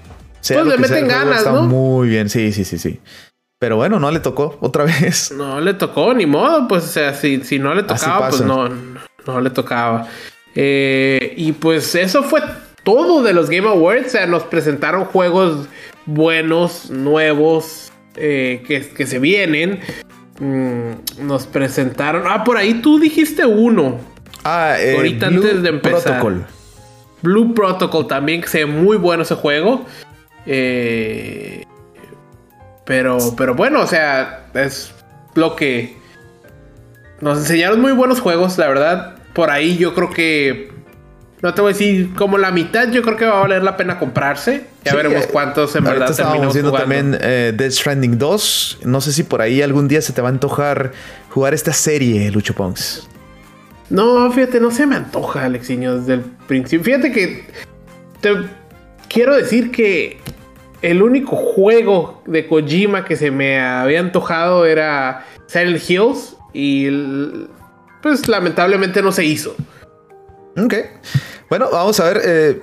[0.45, 2.99] pues le meten ganas, está Muy bien, sí, sí, sí, sí.
[3.57, 5.31] Pero bueno, no le tocó otra vez.
[5.31, 6.67] No le tocó, ni modo.
[6.67, 8.67] Pues, o sea, si, si no le tocaba, pues no,
[9.25, 10.07] no le tocaba.
[10.53, 12.41] Eh, y pues eso fue
[12.83, 14.07] todo de los Game Awards.
[14.07, 15.69] O sea, nos presentaron juegos
[16.05, 19.79] buenos, nuevos, eh, que, se vienen.
[20.39, 22.23] Mm, nos presentaron.
[22.27, 23.97] Ah, por ahí tú dijiste uno.
[24.43, 26.19] Ah, eh, Ahorita antes de empezar.
[26.19, 26.45] Protocol.
[27.21, 29.86] Blue Protocol también, que se ve muy bueno ese juego.
[30.45, 31.65] Eh,
[32.86, 34.93] pero, pero bueno, o sea, es
[35.36, 35.97] lo que
[37.21, 39.15] nos enseñaron muy buenos juegos, la verdad.
[39.34, 40.71] Por ahí yo creo que
[41.41, 43.77] no te voy a decir como la mitad, yo creo que va a valer la
[43.77, 44.65] pena comprarse.
[44.84, 48.79] Ya veremos cuántos en verdad terminamos viendo también eh, Death Stranding 2.
[48.84, 50.91] No sé si por ahí algún día se te va a antojar
[51.29, 53.07] jugar esta serie, Lucho Ponks.
[53.91, 56.84] No, fíjate, no se me antoja, Alexiño, desde el principio.
[56.84, 57.43] Fíjate que
[58.21, 58.34] te
[59.10, 60.17] quiero decir que
[60.82, 66.88] el único juego de Kojima que se me había antojado era Silent Hills y
[68.01, 69.56] pues lamentablemente no se hizo.
[70.58, 70.73] Ok.
[71.49, 72.21] Bueno, vamos a ver.
[72.23, 72.62] Eh,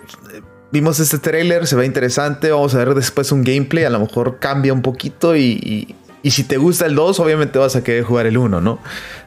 [0.72, 2.50] vimos este trailer, se ve interesante.
[2.50, 3.84] Vamos a ver después un gameplay.
[3.84, 7.76] A lo mejor cambia un poquito y, y, si te gusta el 2, obviamente vas
[7.76, 8.78] a querer jugar el 1, ¿no?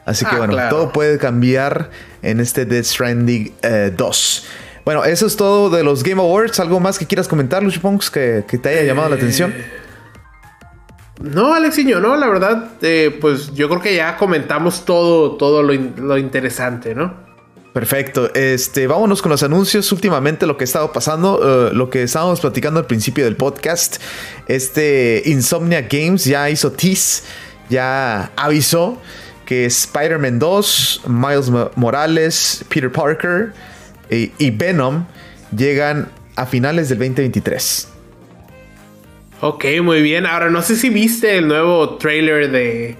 [0.04, 1.90] Así que ah, bueno, todo puede cambiar
[2.22, 3.52] en este Dead Stranding
[3.96, 4.44] 2.
[4.44, 4.48] Eh,
[4.84, 6.60] bueno, eso es todo de los Game Awards.
[6.60, 7.80] ¿Algo más que quieras comentar, Lucho
[8.12, 9.52] que, que te haya llamado la atención?
[9.52, 9.64] Eh,
[11.20, 12.72] no, Alexiño, no, la verdad,
[13.20, 17.31] pues yo creo que ya comentamos todo, todo lo, lo interesante, ¿no?
[17.72, 18.32] Perfecto.
[18.34, 19.90] Este, vámonos con los anuncios.
[19.92, 23.96] Últimamente lo que ha estado pasando, eh, lo que estábamos platicando al principio del podcast,
[24.46, 27.22] este Insomnia Games ya hizo tease,
[27.70, 29.00] ya avisó
[29.46, 33.52] que Spider-Man 2, Miles Morales, Peter Parker
[34.10, 35.06] y, y Venom
[35.56, 37.88] llegan a finales del 2023.
[39.40, 40.26] Ok, muy bien.
[40.26, 42.96] Ahora no sé si viste el nuevo trailer de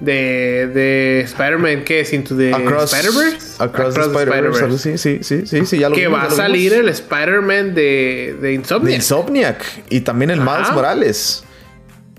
[0.00, 2.12] de, de Spider-Man, ¿qué es?
[2.12, 3.62] ¿Into the Spider-Verse?
[3.62, 4.78] Across, the Spider-Verse.
[4.78, 8.52] sí, sí, sí, sí, sí, ya lo Que va a salir el Spider-Man de, de
[8.52, 8.90] Insomniac.
[8.90, 9.64] De Insomniac.
[9.90, 11.44] Y también el Miles Morales.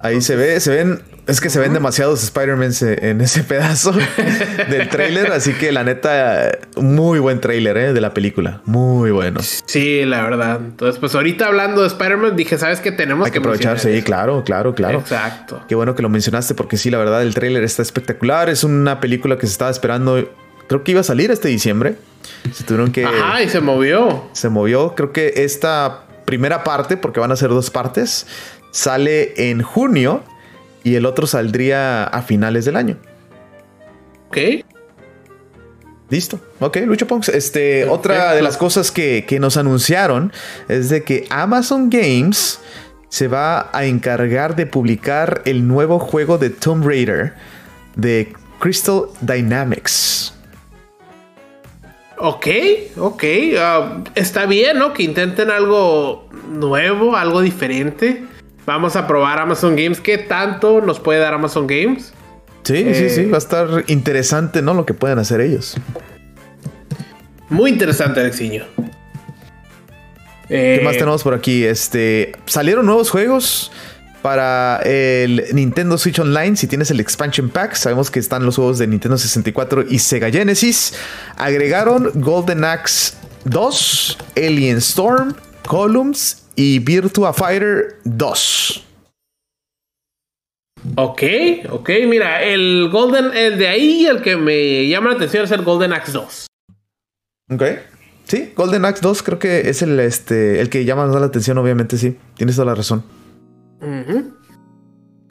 [0.02, 3.92] Ahí se ve, se ven es que se ven demasiados Spider-Man en ese pedazo
[4.70, 7.94] del trailer, así que la neta, muy buen trailer ¿eh?
[7.94, 8.62] de la película.
[8.66, 9.40] Muy bueno.
[9.66, 10.58] Sí, la verdad.
[10.58, 13.80] Entonces, pues ahorita hablando de Spider-Man, dije, ¿sabes qué tenemos Hay que, aprovechar?
[13.80, 15.00] Sí, claro, claro, claro.
[15.00, 15.64] Exacto.
[15.68, 18.50] Qué bueno que lo mencionaste porque sí, la verdad, el trailer está espectacular.
[18.50, 20.30] Es una película que se estaba esperando,
[20.68, 21.96] creo que iba a salir este diciembre.
[22.52, 23.06] Se tuvieron que...
[23.06, 24.26] Ajá, y se movió.
[24.34, 24.96] Se movió.
[24.96, 28.28] Creo que esta primera parte, porque van a ser dos partes,
[28.72, 30.24] sale en junio
[30.84, 32.98] y el otro saldría a finales del año.
[34.28, 34.38] Ok.
[36.10, 36.40] Listo.
[36.60, 37.30] Ok, Lucho Ponks.
[37.30, 40.34] Este, otra de las cosas que, nos anunciaron
[40.68, 42.60] es de que Amazon Games
[43.10, 47.34] se va a encargar de publicar el nuevo juego de Tomb Raider
[47.96, 50.34] de Crystal Dynamics.
[52.18, 52.48] Ok,
[52.98, 53.24] ok.
[53.58, 54.94] Ah, está bien, ¿no?
[54.94, 58.26] Que intenten algo nuevo, algo diferente.
[58.66, 60.00] Vamos a probar Amazon Games.
[60.00, 62.14] ¿Qué tanto nos puede dar Amazon Games?
[62.64, 63.22] Sí, sí, sí.
[63.22, 64.74] Eh, va a estar interesante, ¿no?
[64.74, 65.76] Lo que pueden hacer ellos.
[67.50, 68.66] Muy interesante, Alexiño.
[70.48, 71.66] ¿Qué más eh, tenemos por aquí?
[71.66, 72.34] Este.
[72.46, 73.72] Salieron nuevos juegos
[74.22, 76.56] para el Nintendo Switch Online.
[76.56, 80.30] Si tienes el Expansion Pack, sabemos que están los juegos de Nintendo 64 y Sega
[80.30, 80.94] Genesis.
[81.38, 83.14] Agregaron Golden Axe
[83.46, 85.34] 2, Alien Storm,
[85.66, 88.86] Columns y Virtua Fighter 2.
[90.98, 91.24] Ok,
[91.70, 95.62] ok, mira, el Golden, el de ahí, el que me llama la atención es el
[95.62, 96.48] Golden Axe 2.
[97.52, 97.64] Ok.
[98.26, 101.98] Sí, Golden Axe 2 creo que es el, este, el que llama la atención, obviamente,
[101.98, 102.18] sí.
[102.36, 103.06] Tienes toda la razón.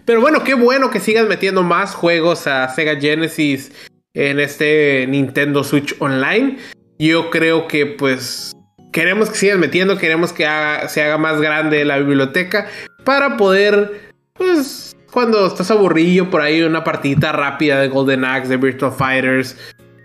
[0.07, 3.71] Pero bueno, qué bueno que sigas metiendo más juegos a Sega Genesis
[4.15, 6.57] en este Nintendo Switch Online.
[6.99, 8.53] Yo creo que pues
[8.93, 10.45] queremos que sigan metiendo, queremos que
[10.89, 12.67] se haga más grande la biblioteca
[13.05, 18.57] para poder, pues, cuando estás aburrido por ahí, una partidita rápida de Golden Axe, de
[18.57, 19.57] Virtual Fighters,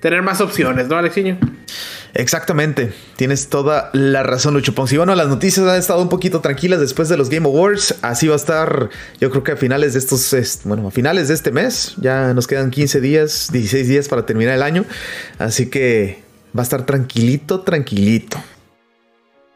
[0.01, 1.37] tener más opciones, ¿no, Alexiño?
[2.15, 4.93] Exactamente, tienes toda la razón, Lucho Ponce.
[4.93, 7.95] Y bueno, las noticias han estado un poquito tranquilas después de los Game Awards.
[8.03, 11.33] Así va a estar, yo creo que a finales de estos, bueno, a finales de
[11.33, 14.85] este mes, ya nos quedan 15 días, 16 días para terminar el año.
[15.39, 16.21] Así que
[16.55, 18.37] va a estar tranquilito, tranquilito.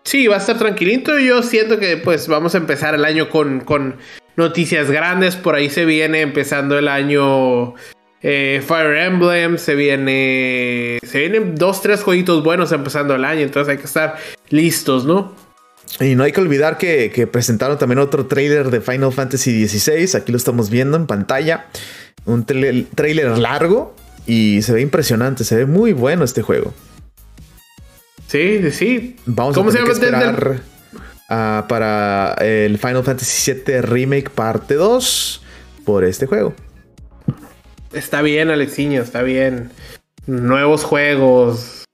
[0.08, 1.20] Sí, va a estar tranquilito.
[1.20, 3.98] Yo siento que pues vamos a empezar el año con, con
[4.38, 5.36] noticias grandes.
[5.36, 7.74] Por ahí se viene empezando el año
[8.22, 9.58] eh, Fire Emblem.
[9.58, 11.00] Se viene.
[11.04, 13.42] Se vienen dos, tres jueguitos buenos empezando el año.
[13.42, 14.16] Entonces hay que estar
[14.48, 15.36] listos, ¿no?
[16.00, 20.18] Y no hay que olvidar que, presentaron también otro trailer de Final Fantasy XVI.
[20.18, 21.66] Aquí lo estamos viendo en pantalla.
[22.24, 23.94] Un trailer largo
[24.26, 25.44] y se ve impresionante.
[25.44, 26.74] Se ve muy bueno este juego.
[28.28, 29.16] Sí, sí.
[29.26, 30.62] Vamos ¿Cómo a se llama esperar
[31.30, 35.44] uh, para el Final Fantasy VII Remake parte 2
[35.86, 36.54] por este juego.
[37.94, 39.72] Está bien, Alexiño, está bien.
[40.26, 41.86] Nuevos juegos.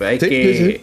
[0.00, 0.80] Hay que.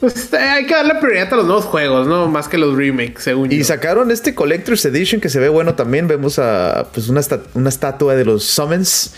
[0.00, 2.28] Pues hay que darle prioridad a los nuevos juegos, ¿no?
[2.28, 6.08] Más que los remakes, según y sacaron este Collector's Edition que se ve bueno también.
[6.08, 7.22] Vemos a pues una,
[7.54, 9.14] una estatua de los Summons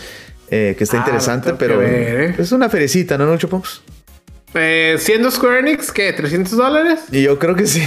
[0.49, 2.35] eh, que está ah, interesante, pero ¿eh?
[2.37, 3.49] es una ferecita, ¿no, Nocho
[4.53, 6.15] Eh, siendo Square Enix, ¿qué?
[6.15, 6.99] ¿300 dólares?
[7.11, 7.83] Y yo creo que sí.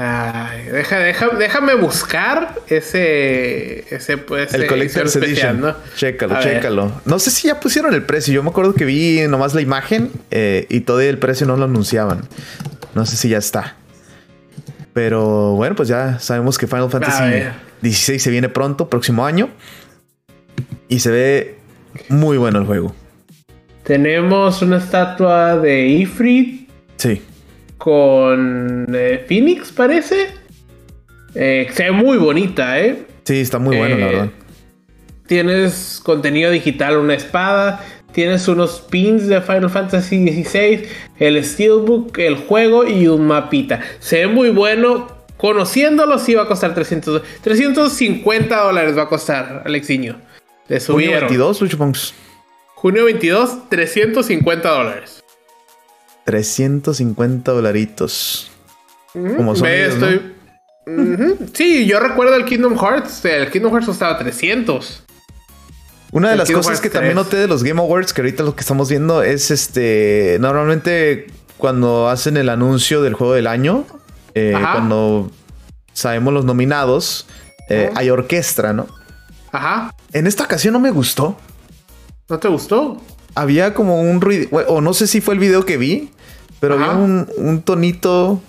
[0.00, 3.84] Ay, deja, deja, déjame buscar ese.
[3.92, 5.60] ese pues, el Collector's Edition.
[5.60, 5.74] ¿no?
[5.96, 6.92] Chécalo, chécalo.
[7.04, 8.32] No sé si ya pusieron el precio.
[8.32, 11.64] Yo me acuerdo que vi nomás la imagen eh, y todavía el precio no lo
[11.64, 12.20] anunciaban.
[12.94, 13.74] No sé si ya está.
[14.92, 17.48] Pero bueno, pues ya sabemos que Final Fantasy
[17.82, 19.50] XVI se viene pronto, próximo año.
[20.88, 21.58] Y se ve
[22.08, 22.94] muy bueno el juego.
[23.88, 26.70] Tenemos una estatua de Ifrit.
[26.96, 27.20] Sí
[27.78, 30.28] con eh, Phoenix, parece.
[31.34, 33.06] Eh, se ve muy bonita, ¿eh?
[33.24, 34.30] Sí, está muy bueno, la eh, verdad.
[35.26, 37.84] Tienes contenido digital, una espada.
[38.12, 40.86] Tienes unos pins de Final Fantasy XVI,
[41.18, 43.80] el Steelbook, el juego y un mapita.
[44.00, 45.16] Se ve muy bueno.
[45.36, 50.20] Conociéndolo, sí va a costar 300, 350 dólares va a costar, Alexiño.
[50.66, 51.14] Le subieron.
[51.14, 51.78] Junio 22, Lucho
[52.80, 55.24] Junio 22, 350 dólares.
[56.26, 58.52] 350 dolaritos.
[59.12, 60.34] Como son estoy...
[61.54, 63.24] Sí, yo recuerdo el Kingdom Hearts.
[63.24, 65.02] El Kingdom Hearts costaba 300.
[66.12, 68.60] Una de las cosas que también noté de los Game Awards, que ahorita lo que
[68.60, 70.36] estamos viendo es este.
[70.38, 73.86] Normalmente, cuando hacen el anuncio del juego del año,
[74.36, 75.32] eh, cuando
[75.92, 77.26] sabemos los nominados,
[77.68, 78.86] eh, hay orquesta, ¿no?
[79.50, 79.92] Ajá.
[80.12, 81.36] En esta ocasión no me gustó.
[82.28, 83.00] ¿No te gustó?
[83.34, 86.10] Había como un ruido, o no sé si fue el video que vi,
[86.60, 88.42] pero había un, tonito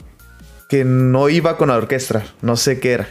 [0.67, 2.25] que no iba con la orquesta.
[2.41, 3.09] No sé qué era.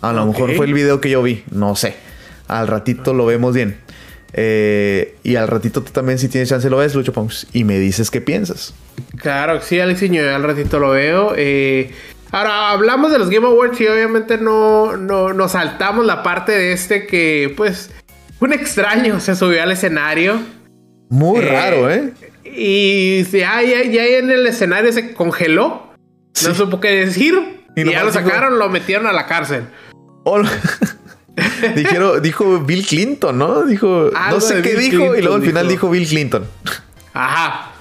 [0.00, 1.44] A lo mejor fue el video que yo vi.
[1.50, 1.96] No sé.
[2.46, 3.78] Al ratito lo vemos bien.
[4.32, 7.46] Eh, y al ratito tú también, si tienes chance, lo ves, Lucho Pongs.
[7.52, 8.72] Y me dices qué piensas.
[9.18, 11.34] Claro, sí, Alexiño, al ratito lo veo.
[11.36, 11.92] Eh,
[12.30, 16.72] ahora, hablamos de los Game Awards y obviamente no, no nos saltamos la parte de
[16.72, 17.90] este que, pues,
[18.40, 20.40] un extraño se subió al escenario.
[21.08, 22.12] Muy eh, raro, ¿eh?
[22.44, 25.92] Y ya, ya, en el escenario se congeló.
[26.44, 27.34] No supo qué decir.
[27.76, 29.64] Y, ya lo sacaron, lo metieron a la cárcel.
[31.74, 33.64] Dijeron, dijo Bill Clinton, ¿no?
[33.64, 35.88] Dijo, no sé qué dijo, y luego al final dijo.
[35.88, 36.44] Bill Clinton.
[37.12, 37.72] Ajá.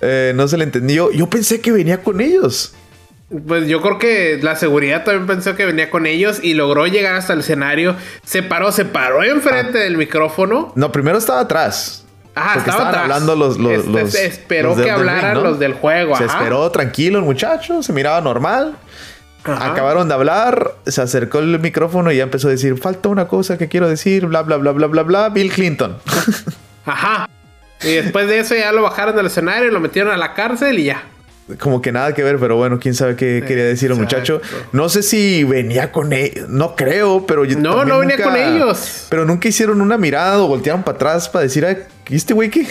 [0.00, 1.10] Eh, no se le entendió.
[1.10, 2.74] Yo pensé que venía con ellos.
[3.28, 7.16] Pues yo creo que la seguridad también pensó que venía con ellos y logró llegar
[7.16, 7.96] hasta el escenario.
[8.24, 9.82] Se paró, se paró enfrente ah.
[9.82, 10.72] del micrófono.
[10.76, 12.04] No, primero estaba atrás.
[12.36, 16.16] Ajá, estaban hablando los, los, este, esperó que hablaran los del juego.
[16.16, 18.76] Se esperó tranquilo el muchacho, se miraba normal.
[19.42, 23.56] Acabaron de hablar, se acercó el micrófono y ya empezó a decir, falta una cosa
[23.56, 25.96] que quiero decir, bla, bla, bla, bla, bla, bla, Bill Clinton.
[26.84, 27.28] Ajá.
[27.82, 30.84] Y después de eso ya lo bajaron del escenario, lo metieron a la cárcel y
[30.84, 31.04] ya
[31.60, 34.40] como que nada que ver, pero bueno, quién sabe qué quería decir el muchacho.
[34.72, 39.06] No sé si venía con ellos, no creo, pero yo No, no venía con ellos.
[39.08, 41.78] Pero nunca hicieron una mirada o voltearon para atrás para decir, ay,
[42.10, 42.66] ¿este güey qué?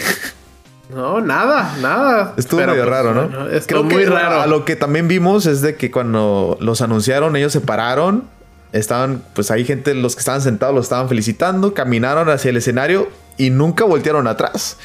[0.90, 2.34] No, nada, nada.
[2.36, 3.48] Estuvo medio pues, raro, ¿no?
[3.48, 4.40] Estuvo muy raro.
[4.40, 8.24] A lo que también vimos es de que cuando los anunciaron, ellos se pararon.
[8.72, 13.08] Estaban, pues ahí gente, los que estaban sentados los estaban felicitando, caminaron hacia el escenario
[13.36, 14.76] y nunca voltearon atrás.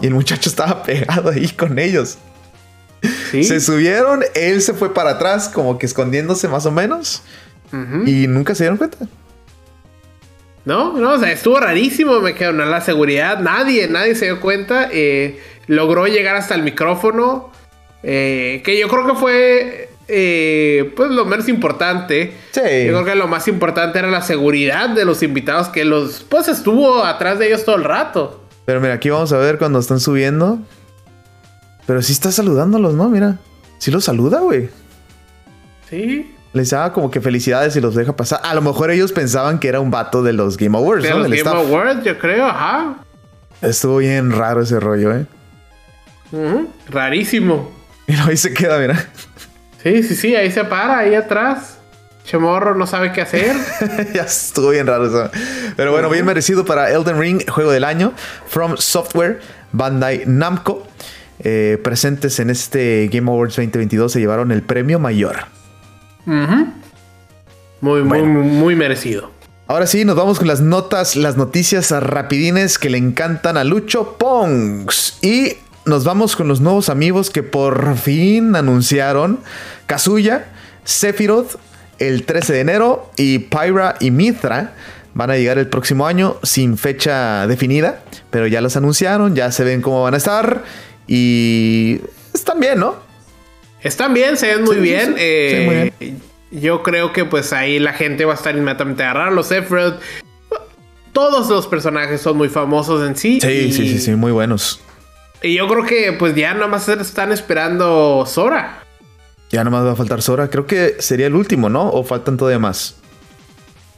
[0.00, 2.18] Y el muchacho estaba pegado ahí con ellos.
[3.30, 7.22] Se subieron, él se fue para atrás, como que escondiéndose más o menos.
[8.06, 8.98] Y nunca se dieron cuenta.
[10.64, 13.40] No, no, o sea, estuvo rarísimo, me quedó en la seguridad.
[13.40, 14.88] Nadie, nadie se dio cuenta.
[14.92, 17.50] Eh, logró llegar hasta el micrófono.
[18.02, 22.34] Eh, que yo creo que fue eh, pues lo menos importante.
[22.50, 22.60] Sí.
[22.60, 26.48] Yo creo que lo más importante era la seguridad de los invitados, que los pues
[26.48, 28.44] estuvo atrás de ellos todo el rato.
[28.64, 30.58] Pero mira, aquí vamos a ver cuando están subiendo.
[31.86, 33.08] Pero sí está saludándolos, ¿no?
[33.08, 33.38] Mira.
[33.78, 34.70] Sí los saluda, güey.
[35.90, 36.34] Sí.
[36.52, 38.40] Les da como que felicidades y los deja pasar.
[38.44, 41.28] A lo mejor ellos pensaban que era un vato de los Game Awards, de Los
[41.28, 42.96] Game Awards, yo creo, ajá.
[43.60, 45.26] Estuvo bien raro ese rollo, ¿eh?
[46.88, 47.72] Rarísimo.
[48.06, 49.02] Y ahí se queda, mira.
[49.82, 51.78] Sí, sí, sí, ahí se para, ahí atrás.
[52.24, 53.56] Chamorro no sabe qué hacer.
[54.14, 55.30] ya estuvo bien raro eso.
[55.74, 58.12] Pero bueno, bien merecido para Elden Ring, juego del año.
[58.46, 59.40] From Software,
[59.72, 60.86] Bandai Namco.
[61.44, 65.36] Eh, presentes en este Game Awards 2022 se llevaron el premio mayor.
[66.24, 69.30] Muy, muy, muy merecido.
[69.66, 74.16] Ahora sí, nos vamos con las notas, las noticias rapidines que le encantan a Lucho
[74.18, 75.18] Pongs.
[75.22, 79.40] Y nos vamos con los nuevos amigos que por fin anunciaron
[79.86, 80.46] Kazuya,
[80.84, 81.56] Sephiroth
[81.98, 84.72] el 13 de enero y Pyra y Mithra
[85.14, 89.62] van a llegar el próximo año sin fecha definida, pero ya los anunciaron, ya se
[89.62, 90.64] ven cómo van a estar
[91.06, 92.00] y
[92.32, 92.96] están bien, ¿no?
[93.82, 95.14] Están bien, se ven muy, bien.
[95.18, 95.92] Eh,
[96.50, 100.00] yo creo que pues ahí la gente va a estar inmediatamente a agarrar los Sephiroth.
[101.12, 103.40] Todos los personajes son muy famosos en sí.
[103.40, 104.80] Sí, sí, sí, sí, muy buenos.
[105.42, 108.82] Y yo creo que pues ya nada más están esperando Sora.
[109.50, 110.48] Ya nada más va a faltar Sora.
[110.48, 111.90] Creo que sería el último, ¿no?
[111.90, 112.96] ¿O faltan todavía más?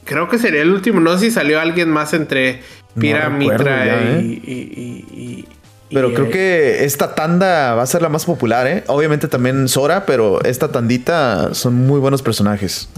[0.05, 1.01] Creo que sería el último.
[1.01, 2.63] No sé si salió alguien más entre
[2.99, 4.21] Pira, Mitra ¿eh?
[4.23, 5.47] y,
[5.91, 8.83] Pero creo que esta tanda va a ser la más popular, ¿eh?
[8.89, 12.89] Obviamente también Sora, pero esta tandita son muy buenos personajes.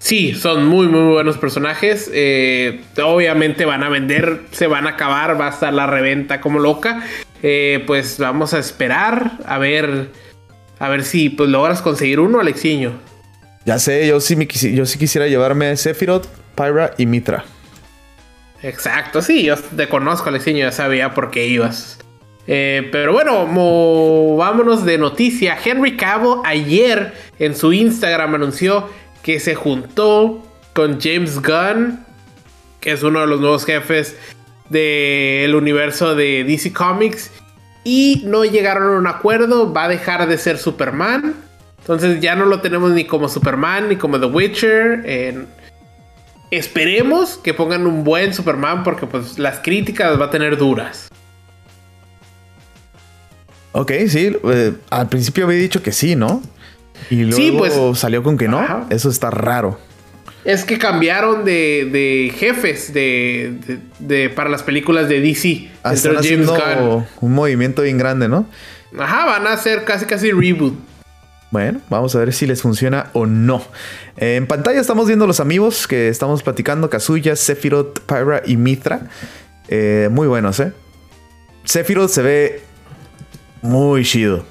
[0.00, 2.10] Sí, son muy, muy buenos personajes.
[2.12, 6.58] Eh, obviamente van a vender, se van a acabar, va a estar la reventa como
[6.58, 7.04] loca.
[7.42, 10.08] Eh, pues vamos a esperar a ver,
[10.78, 12.92] a ver si pues, logras conseguir uno, Alexiño.
[13.66, 17.44] Ya sé, yo sí, me yo sí quisiera llevarme a Sephiroth, Pyra y Mitra.
[18.62, 21.98] Exacto, sí, yo te conozco, Alexiño, ya sabía por qué ibas.
[22.46, 23.46] Eh, pero bueno,
[24.36, 25.56] vámonos de noticia.
[25.62, 28.88] Henry Cabo ayer en su Instagram anunció
[29.22, 30.44] que se juntó
[30.74, 32.04] con James Gunn,
[32.80, 34.16] que es uno de los nuevos jefes
[34.68, 37.30] del universo de DC Comics,
[37.84, 41.34] y no llegaron a un acuerdo, va a dejar de ser Superman.
[41.78, 45.48] Entonces ya no lo tenemos ni como Superman ni como The Witcher.
[46.50, 51.08] Esperemos que pongan un buen Superman porque pues las críticas va a tener duras.
[53.72, 56.42] Ok, sí, eh, al principio había dicho que sí, ¿no?
[57.08, 58.86] Y luego pues, salió con que no.
[58.90, 59.78] Eso está raro.
[60.44, 65.70] Es que cambiaron de, jefes de, para las películas de DC.
[65.84, 68.46] Ah, haciendo un movimiento bien grande, ¿no?
[68.98, 70.74] Ajá, van a hacer casi casi reboot.
[71.50, 73.62] Bueno, vamos a ver si les funciona o no.
[74.16, 79.08] en pantalla estamos viendo los amigos que estamos platicando: Kazuya, Sephiroth, Pyra y Mitra.
[79.68, 80.72] Eh, muy buenos, ¿eh?
[81.64, 82.62] Sephiroth se ve
[83.62, 84.44] muy chido.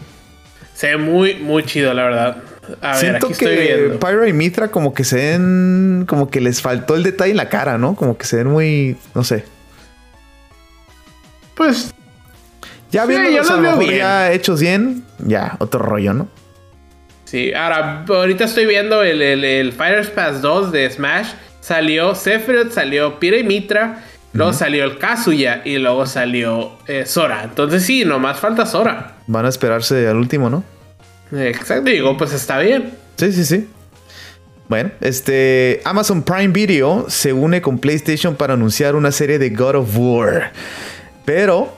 [0.73, 2.43] Se ve muy, muy chido, la verdad.
[2.81, 3.99] A Siento ver, aquí que estoy viendo.
[3.99, 6.05] Pyro y Mitra como que se ven...
[6.07, 7.95] Como que les faltó el detalle en la cara, ¿no?
[7.95, 8.97] Como que se ven muy...
[9.15, 9.43] No sé.
[11.55, 11.93] Pues...
[12.91, 16.27] Ya sí, viendo ya hechos bien, ya, otro rollo, ¿no?
[17.29, 21.27] Sí, ahora, ahorita estoy viendo el, el, Fighters Pass 2 de Smash.
[21.61, 24.03] Salió Sephiroth, salió Pyra y Mitra.
[24.33, 27.43] Luego salió el Kazuya y luego salió eh, Sora.
[27.43, 29.17] Entonces sí, nomás falta Sora.
[29.27, 30.63] Van a esperarse al último, ¿no?
[31.31, 32.95] Exacto, digo, pues está bien.
[33.17, 33.67] Sí, sí, sí.
[34.67, 39.75] Bueno, este Amazon Prime Video se une con PlayStation para anunciar una serie de God
[39.75, 40.51] of War.
[41.25, 41.77] Pero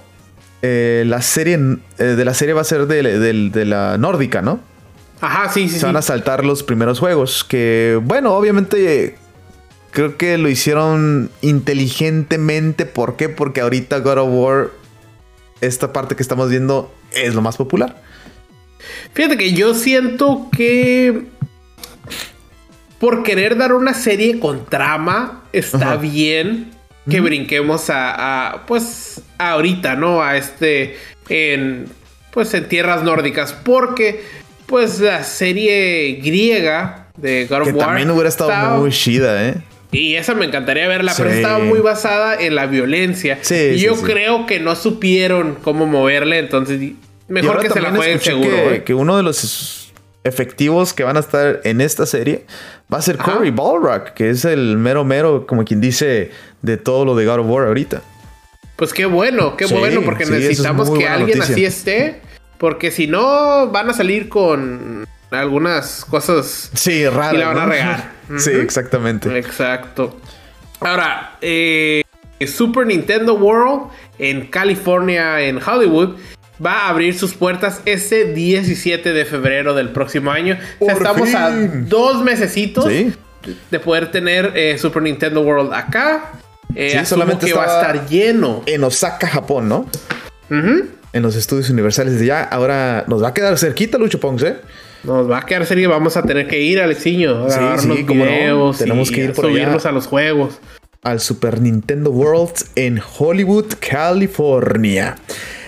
[0.61, 1.59] eh, la serie
[1.97, 4.70] eh, de la serie va a ser de, la nórdica, ¿no?
[5.21, 5.79] Ajá, sí, sí.
[5.79, 7.43] Se van a saltar los primeros juegos.
[7.43, 9.15] Que, bueno, obviamente
[9.91, 12.85] creo que lo hicieron inteligentemente.
[12.85, 13.29] ¿Por qué?
[13.29, 14.71] Porque ahorita God of War,
[15.61, 18.01] esta parte que estamos viendo, es lo más popular.
[19.13, 21.27] Fíjate que yo siento que
[22.99, 26.71] por querer dar una serie con trama, está bien
[27.09, 30.21] que brinquemos a, pues, ahorita, ¿no?
[30.21, 30.97] A este,
[31.29, 31.87] en,
[32.31, 34.23] pues, en tierras nórdicas, porque,
[34.71, 39.55] pues, la serie griega de God of que también hubiera estado muy chida, ¿eh?
[39.91, 43.37] Y esa me encantaría verla, pero estaba muy basada en la violencia.
[43.41, 46.93] Sí, y yo creo que no supieron cómo moverle, entonces
[47.27, 48.69] mejor que se la jueguen seguro.
[48.69, 49.91] Que, que, uno de los
[50.23, 52.45] efectivos que van a estar en esta serie
[52.91, 57.03] va a ser Corey Balrock, que es el mero mero, como quien dice, de todo
[57.03, 58.01] lo de God of War ahorita.
[58.77, 62.21] Pues qué bueno, qué bueno, porque necesitamos que alguien así esté.
[62.61, 66.69] Porque si no, van a salir con algunas cosas.
[66.75, 67.33] Sí, raras.
[67.33, 68.11] Y la van a regar.
[68.37, 69.35] Sí, exactamente.
[69.35, 70.17] Exacto.
[70.79, 72.03] Ahora, eh,
[72.45, 73.89] Super Nintendo World
[74.19, 76.17] en California, en Hollywood,
[76.63, 80.57] va a abrir sus puertas este 17 de febrero del próximo año.
[80.79, 86.33] estamos a dos mesecitos de poder tener eh, Super Nintendo World acá.
[86.75, 88.61] Eh, solamente que va a estar lleno.
[88.67, 89.87] En Osaka, Japón, ¿no?
[91.13, 92.43] En los estudios universales de ya.
[92.43, 94.57] Ahora nos va a quedar cerquita, Lucho Pongs, ¿eh?
[95.03, 97.45] Nos va a quedar serio vamos a tener que ir, Alexiño.
[97.45, 100.59] A sí, sí, videos Tenemos que ir por subirnos a los juegos.
[101.01, 105.15] Al Super Nintendo World en Hollywood, California.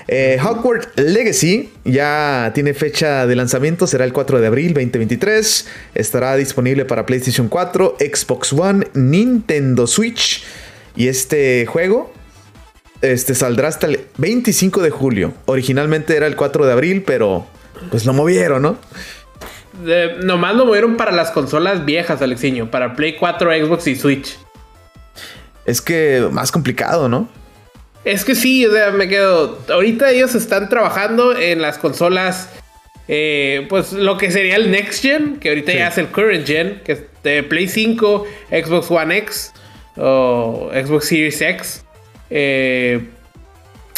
[0.08, 5.68] Eh, Hogwarts Legacy ya tiene fecha de lanzamiento, será el 4 de abril 2023.
[5.96, 10.44] Estará disponible para PlayStation 4, Xbox One, Nintendo Switch.
[10.96, 12.14] Y este juego
[13.04, 15.34] este, saldrá hasta el 25 de julio.
[15.45, 17.45] Originalmente era el 4 de abril, pero
[17.91, 18.78] pues lo movieron, ¿no?
[20.24, 24.38] nomás lo movieron para las consolas viejas, Alexiño, para Play 4, Xbox y Switch.
[25.66, 27.28] Es que más complicado, ¿no?
[28.06, 29.60] Es que sí, o sea, me quedo.
[29.70, 32.49] Ahorita ellos están trabajando en las consolas.
[33.08, 36.82] Eh, pues lo que sería el Next Gen, que ahorita ya es el Current Gen,
[36.86, 39.54] que es de Play 5, Xbox One X
[39.97, 41.83] o Xbox Series X.
[42.30, 43.10] Eh,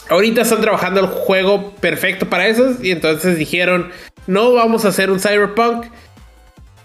[0.10, 2.76] ahorita están trabajando el juego perfecto para eso.
[2.82, 3.92] Y entonces dijeron,
[4.28, 5.86] no vamos a hacer un Cyberpunk.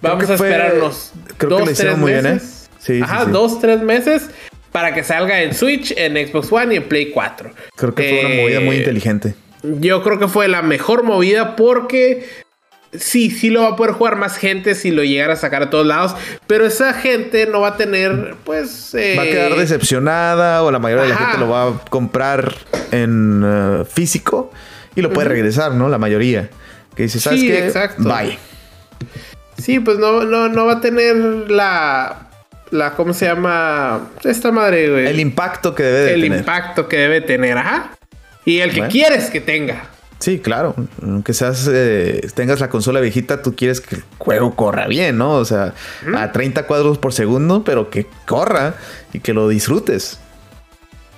[0.02, 2.70] Vamos a esperarnos dos, tres meses.
[2.78, 4.30] Sí, Ajá, dos, tres meses
[4.72, 7.50] para que salga en Switch, en Xbox One y en Play 4.
[7.76, 9.34] Creo que fue una movida muy eh, inteligente.
[9.62, 12.26] Yo creo que fue la mejor movida porque
[12.92, 15.70] sí, sí lo va a poder jugar más gente si lo llegara a sacar a
[15.70, 16.14] todos lados,
[16.46, 18.94] pero esa gente no va a tener, pues...
[18.94, 22.54] va a quedar eh, decepcionada o la mayoría de la gente lo va a comprar
[22.90, 24.52] en eh, físico
[24.94, 25.88] y lo puede regresar, ¿no?
[25.88, 26.50] La mayoría.
[26.96, 27.66] Que dice, ¿sabes qué?
[27.66, 28.02] Exacto.
[28.02, 28.38] Bye.
[29.56, 31.16] Sí, pues no, no, no va a tener
[31.50, 32.26] la...
[32.70, 34.10] La, ¿cómo se llama?
[34.22, 35.06] Esta madre, güey.
[35.08, 36.32] El impacto que debe de tener.
[36.32, 37.90] El impacto que debe tener, ajá.
[38.44, 39.86] Y el que quieres que tenga.
[40.20, 40.74] Sí, claro.
[41.02, 45.32] Aunque seas, eh, tengas la consola viejita, tú quieres que el juego corra bien, ¿no?
[45.32, 45.74] O sea,
[46.14, 48.74] a 30 cuadros por segundo, pero que corra
[49.14, 50.20] y que lo disfrutes.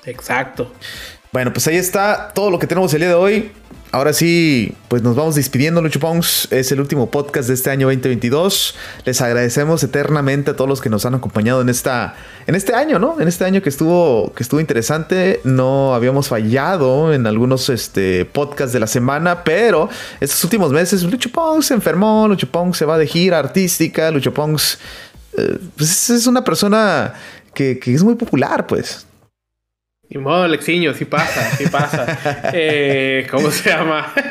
[0.05, 0.72] Exacto.
[1.32, 3.50] Bueno, pues ahí está todo lo que tenemos el día de hoy.
[3.95, 6.01] Ahora sí, pues nos vamos despidiendo, Lucho
[6.51, 8.74] Es el último podcast de este año 2022.
[9.05, 12.14] Les agradecemos eternamente a todos los que nos han acompañado en esta,
[12.47, 13.20] en este año, ¿no?
[13.20, 15.43] En este año que estuvo, que estuvo interesante.
[15.45, 19.90] No habíamos fallado en algunos este, podcasts de la semana, pero
[20.20, 21.28] estos últimos meses Lucho
[21.61, 24.32] se enfermó, Lucho se va de gira artística, Lucho
[25.36, 27.12] eh, pues es una persona
[27.53, 29.05] que es muy popular, pues.
[30.14, 32.50] Y modo, Alexiño, sí pasa, sí pasa.
[32.52, 34.12] Eh, ¿Cómo se llama?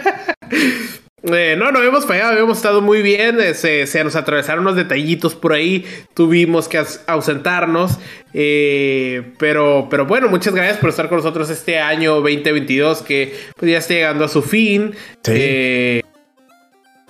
[1.24, 3.40] Eh, no, no hemos fallado, hemos estado muy bien.
[3.40, 5.86] Eh, se, nos atravesaron unos detallitos por ahí.
[6.16, 8.00] Tuvimos que ausentarnos.
[8.34, 13.78] pero, pero bueno, muchas gracias por estar con nosotros este año 2022 que pues, ya
[13.78, 14.96] está llegando a su fin.
[15.24, 16.02] Sí.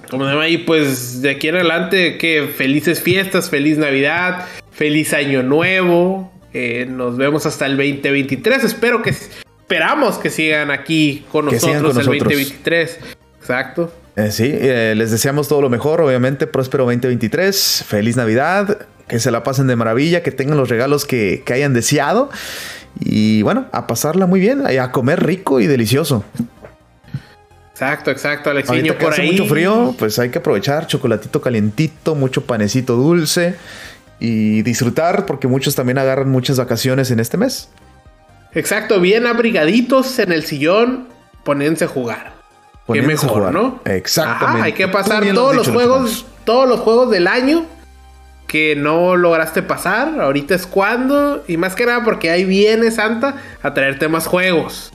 [0.09, 0.49] como se llama?
[0.49, 6.30] Y pues de aquí en adelante, que felices fiestas, feliz Navidad, feliz Año Nuevo.
[6.53, 8.63] Eh, nos vemos hasta el 2023.
[8.63, 12.99] Espero que esperamos que sigan aquí con nosotros el 2023.
[13.39, 13.93] Exacto.
[14.17, 19.31] Eh, sí, eh, les deseamos todo lo mejor, obviamente, próspero 2023, feliz Navidad, que se
[19.31, 22.29] la pasen de maravilla, que tengan los regalos que, hayan deseado
[22.99, 26.25] y bueno, a pasarla muy bien, a comer rico y delicioso.
[27.71, 28.69] Exacto, exacto, Alex.
[28.99, 33.55] por hace mucho frío, pues hay que aprovechar chocolatito calientito, mucho panecito dulce
[34.21, 37.69] y disfrutar porque muchos también agarran muchas vacaciones en este mes.
[38.53, 41.07] Exacto, bien abrigaditos en el sillón,
[41.43, 42.33] ponense a jugar.
[42.91, 43.81] Qué mejor, ¿no?
[43.85, 44.67] Exactamente.
[44.67, 47.65] hay que pasar todos los juegos, todos los juegos del año
[48.47, 50.19] que no lograste pasar.
[50.19, 54.91] Ahorita es cuando y más que nada porque ahí viene Santa a traerte más juegos.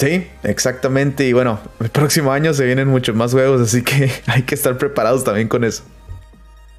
[0.00, 1.26] Sí, exactamente.
[1.28, 4.76] Y bueno, el próximo año se vienen muchos más juegos, así que hay que estar
[4.78, 5.84] preparados también con eso.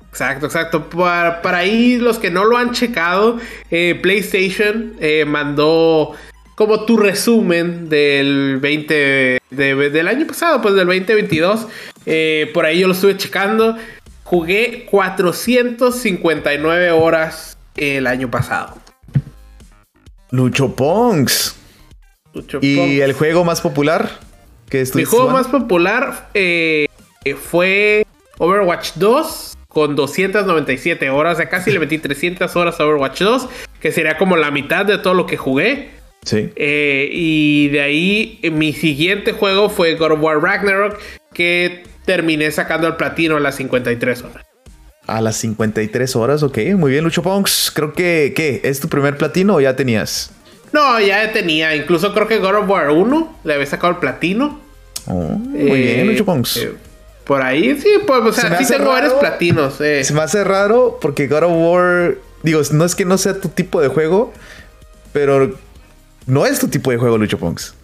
[0.09, 0.89] Exacto, exacto.
[0.89, 3.37] Para, ahí los que no lo han checado,
[3.69, 6.13] eh, PlayStation eh, mandó
[6.55, 11.67] como tu resumen del 20 del año pasado, pues del 2022.
[12.05, 13.75] Eh, por ahí yo lo estuve checando.
[14.23, 18.77] Jugué 459 horas el año pasado.
[20.31, 21.55] Lucho Ponks.
[22.61, 24.19] ¿Y el juego más popular
[24.69, 26.29] que El juego más popular
[27.49, 28.05] fue
[28.37, 31.35] Overwatch 2 con 297 horas.
[31.35, 33.47] O sea, casi le metí 300 horas a Overwatch 2,
[33.79, 35.91] que sería como la mitad de todo lo que jugué.
[36.25, 36.49] Sí.
[36.57, 40.99] Eh, y de ahí mi siguiente juego fue God of War Ragnarok,
[41.33, 44.45] que terminé sacando el platino a las 53 horas.
[45.07, 46.57] A las 53 horas, ok.
[46.75, 47.71] Muy bien, Lucho Ponks.
[47.73, 48.61] Creo que, ¿qué?
[48.63, 50.31] ¿Es tu primer platino o ya tenías?
[50.71, 51.75] No, ya tenía.
[51.75, 54.59] Incluso creo que God of War 1 le había sacado el platino.
[55.07, 56.57] Oh, muy bien, Lucho Ponks.
[56.57, 56.73] Eh,
[57.29, 59.79] por ahí, sí, pues, o sea, sí tengo varios platinos.
[59.81, 60.03] Eh.
[60.03, 63.49] Se me hace raro porque God of War, digo, no es que no sea tu
[63.49, 64.33] tipo de juego,
[65.13, 65.55] pero
[66.25, 67.75] no es tu tipo de juego, Lucho Punks.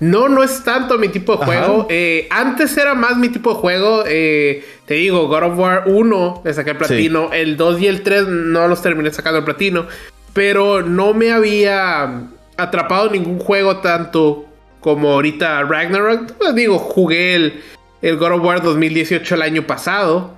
[0.00, 1.86] No, no es tanto mi tipo de juego.
[1.88, 4.02] Eh, antes era más mi tipo de juego.
[4.04, 7.32] Eh, te digo, God of War 1 le saqué el platino.
[7.32, 9.86] El 2 y el 3 no los terminé sacando el platino.
[10.32, 12.24] Pero no me había
[12.56, 14.46] atrapado ningún juego tanto
[14.80, 16.32] como ahorita Ragnarok.
[16.32, 17.62] Pues digo, jugué el
[18.02, 20.34] el God of War 2018 el año pasado.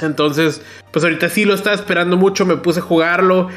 [0.00, 0.62] Entonces,
[0.92, 3.48] pues ahorita sí lo estaba esperando mucho, me puse a jugarlo,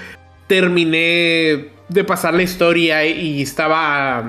[0.47, 4.19] terminé de pasar la historia y estaba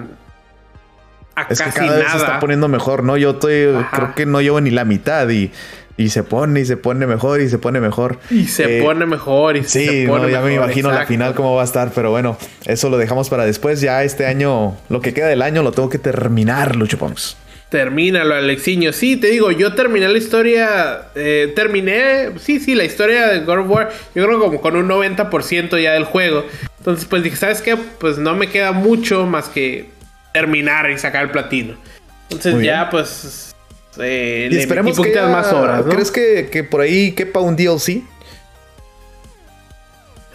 [1.37, 3.17] a es casi que cada Vez se está poniendo mejor, ¿no?
[3.17, 5.51] Yo estoy, creo que no llevo ni la mitad y,
[5.97, 8.19] y, se pone y se pone mejor y se pone mejor.
[8.31, 11.55] Y se eh, pone mejor y sí, se pone ya me imagino la final cómo
[11.55, 12.37] va a estar, pero bueno,
[12.67, 13.81] eso lo dejamos para después.
[13.81, 17.37] Ya este año, lo que queda del año lo tengo que terminar, Lucho Pons.
[17.71, 18.93] Termínalo, Alexiño.
[18.93, 21.03] Sí, te digo, yo terminé la historia.
[21.15, 23.91] Eh, terminé, sí, sí, la historia de God of War.
[24.15, 26.45] Yo creo como con un 90% ya del juego.
[26.79, 27.77] Entonces, pues dije, ¿sabes qué?
[27.77, 29.89] Pues no me queda mucho más que
[30.33, 31.77] terminar y sacar el platino.
[32.25, 33.51] Entonces ya pues
[33.99, 35.85] eh, y esperemos que más horas.
[35.89, 38.03] ¿Crees que, que, por ahí quepa un DLC?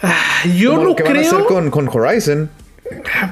[0.02, 1.08] Ah, yo no creo.
[1.08, 2.50] Van a hacer con, con Horizon.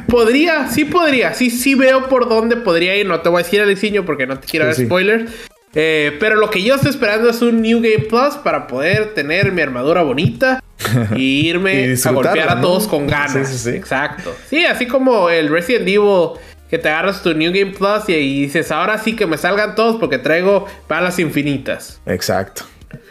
[0.08, 1.34] Podría, sí podría.
[1.34, 3.06] Sí, sí veo por dónde podría ir.
[3.06, 5.30] No te voy a decir Alexinho porque no te quiero dar spoilers.
[5.74, 9.50] Eh, pero lo que yo estoy esperando es un New Game Plus para poder tener
[9.50, 10.62] mi armadura bonita
[11.16, 13.66] y irme a golpear a todos con ganas.
[13.66, 14.34] Exacto.
[14.48, 16.38] Sí, así como el Resident Evil
[16.70, 19.96] que te agarras tu New Game Plus y, dices, ahora sí que me salgan todos
[19.96, 22.00] porque traigo balas infinitas.
[22.06, 22.64] Exacto.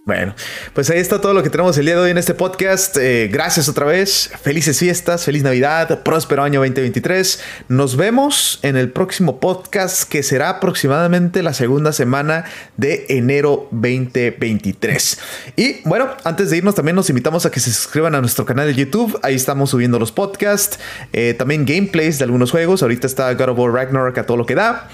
[0.06, 0.36] Bueno,
[0.74, 2.98] pues ahí está todo lo que tenemos el día de hoy en este podcast.
[2.98, 4.30] Eh, gracias otra vez.
[4.42, 7.42] Felices fiestas, feliz Navidad, próspero año 2023.
[7.70, 12.44] Nos vemos en el próximo podcast que será aproximadamente la segunda semana
[12.76, 15.20] de enero 2023.
[15.56, 18.68] Y bueno, antes de irnos también nos invitamos a que se suscriban a nuestro canal
[18.68, 19.18] de YouTube.
[19.24, 20.80] Ahí estamos subiendo los podcasts,
[21.14, 22.82] eh, también gameplays de algunos juegos.
[22.82, 24.90] Ahorita está God of War Ragnarok a todo lo que da.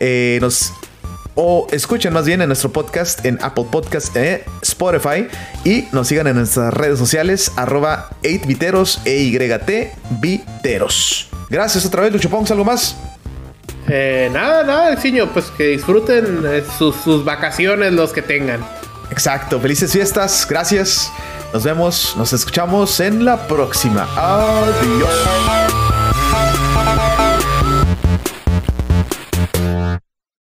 [0.00, 0.72] Eh, nos
[1.34, 5.28] o escuchen más bien en nuestro podcast en Apple Podcast, eh, Spotify
[5.64, 9.30] y nos sigan en nuestras redes sociales arroba 8viteros, e
[10.20, 11.28] viteros.
[11.48, 12.96] Gracias otra vez, Lucho Pongs, ¿algo más?
[13.88, 18.64] Eh, nada, nada, Ciño, pues que disfruten eh, sus, sus vacaciones los que tengan.
[19.10, 21.10] Exacto, felices fiestas, gracias.
[21.52, 24.08] Nos vemos, nos escuchamos en la próxima.
[24.16, 25.10] Adiós.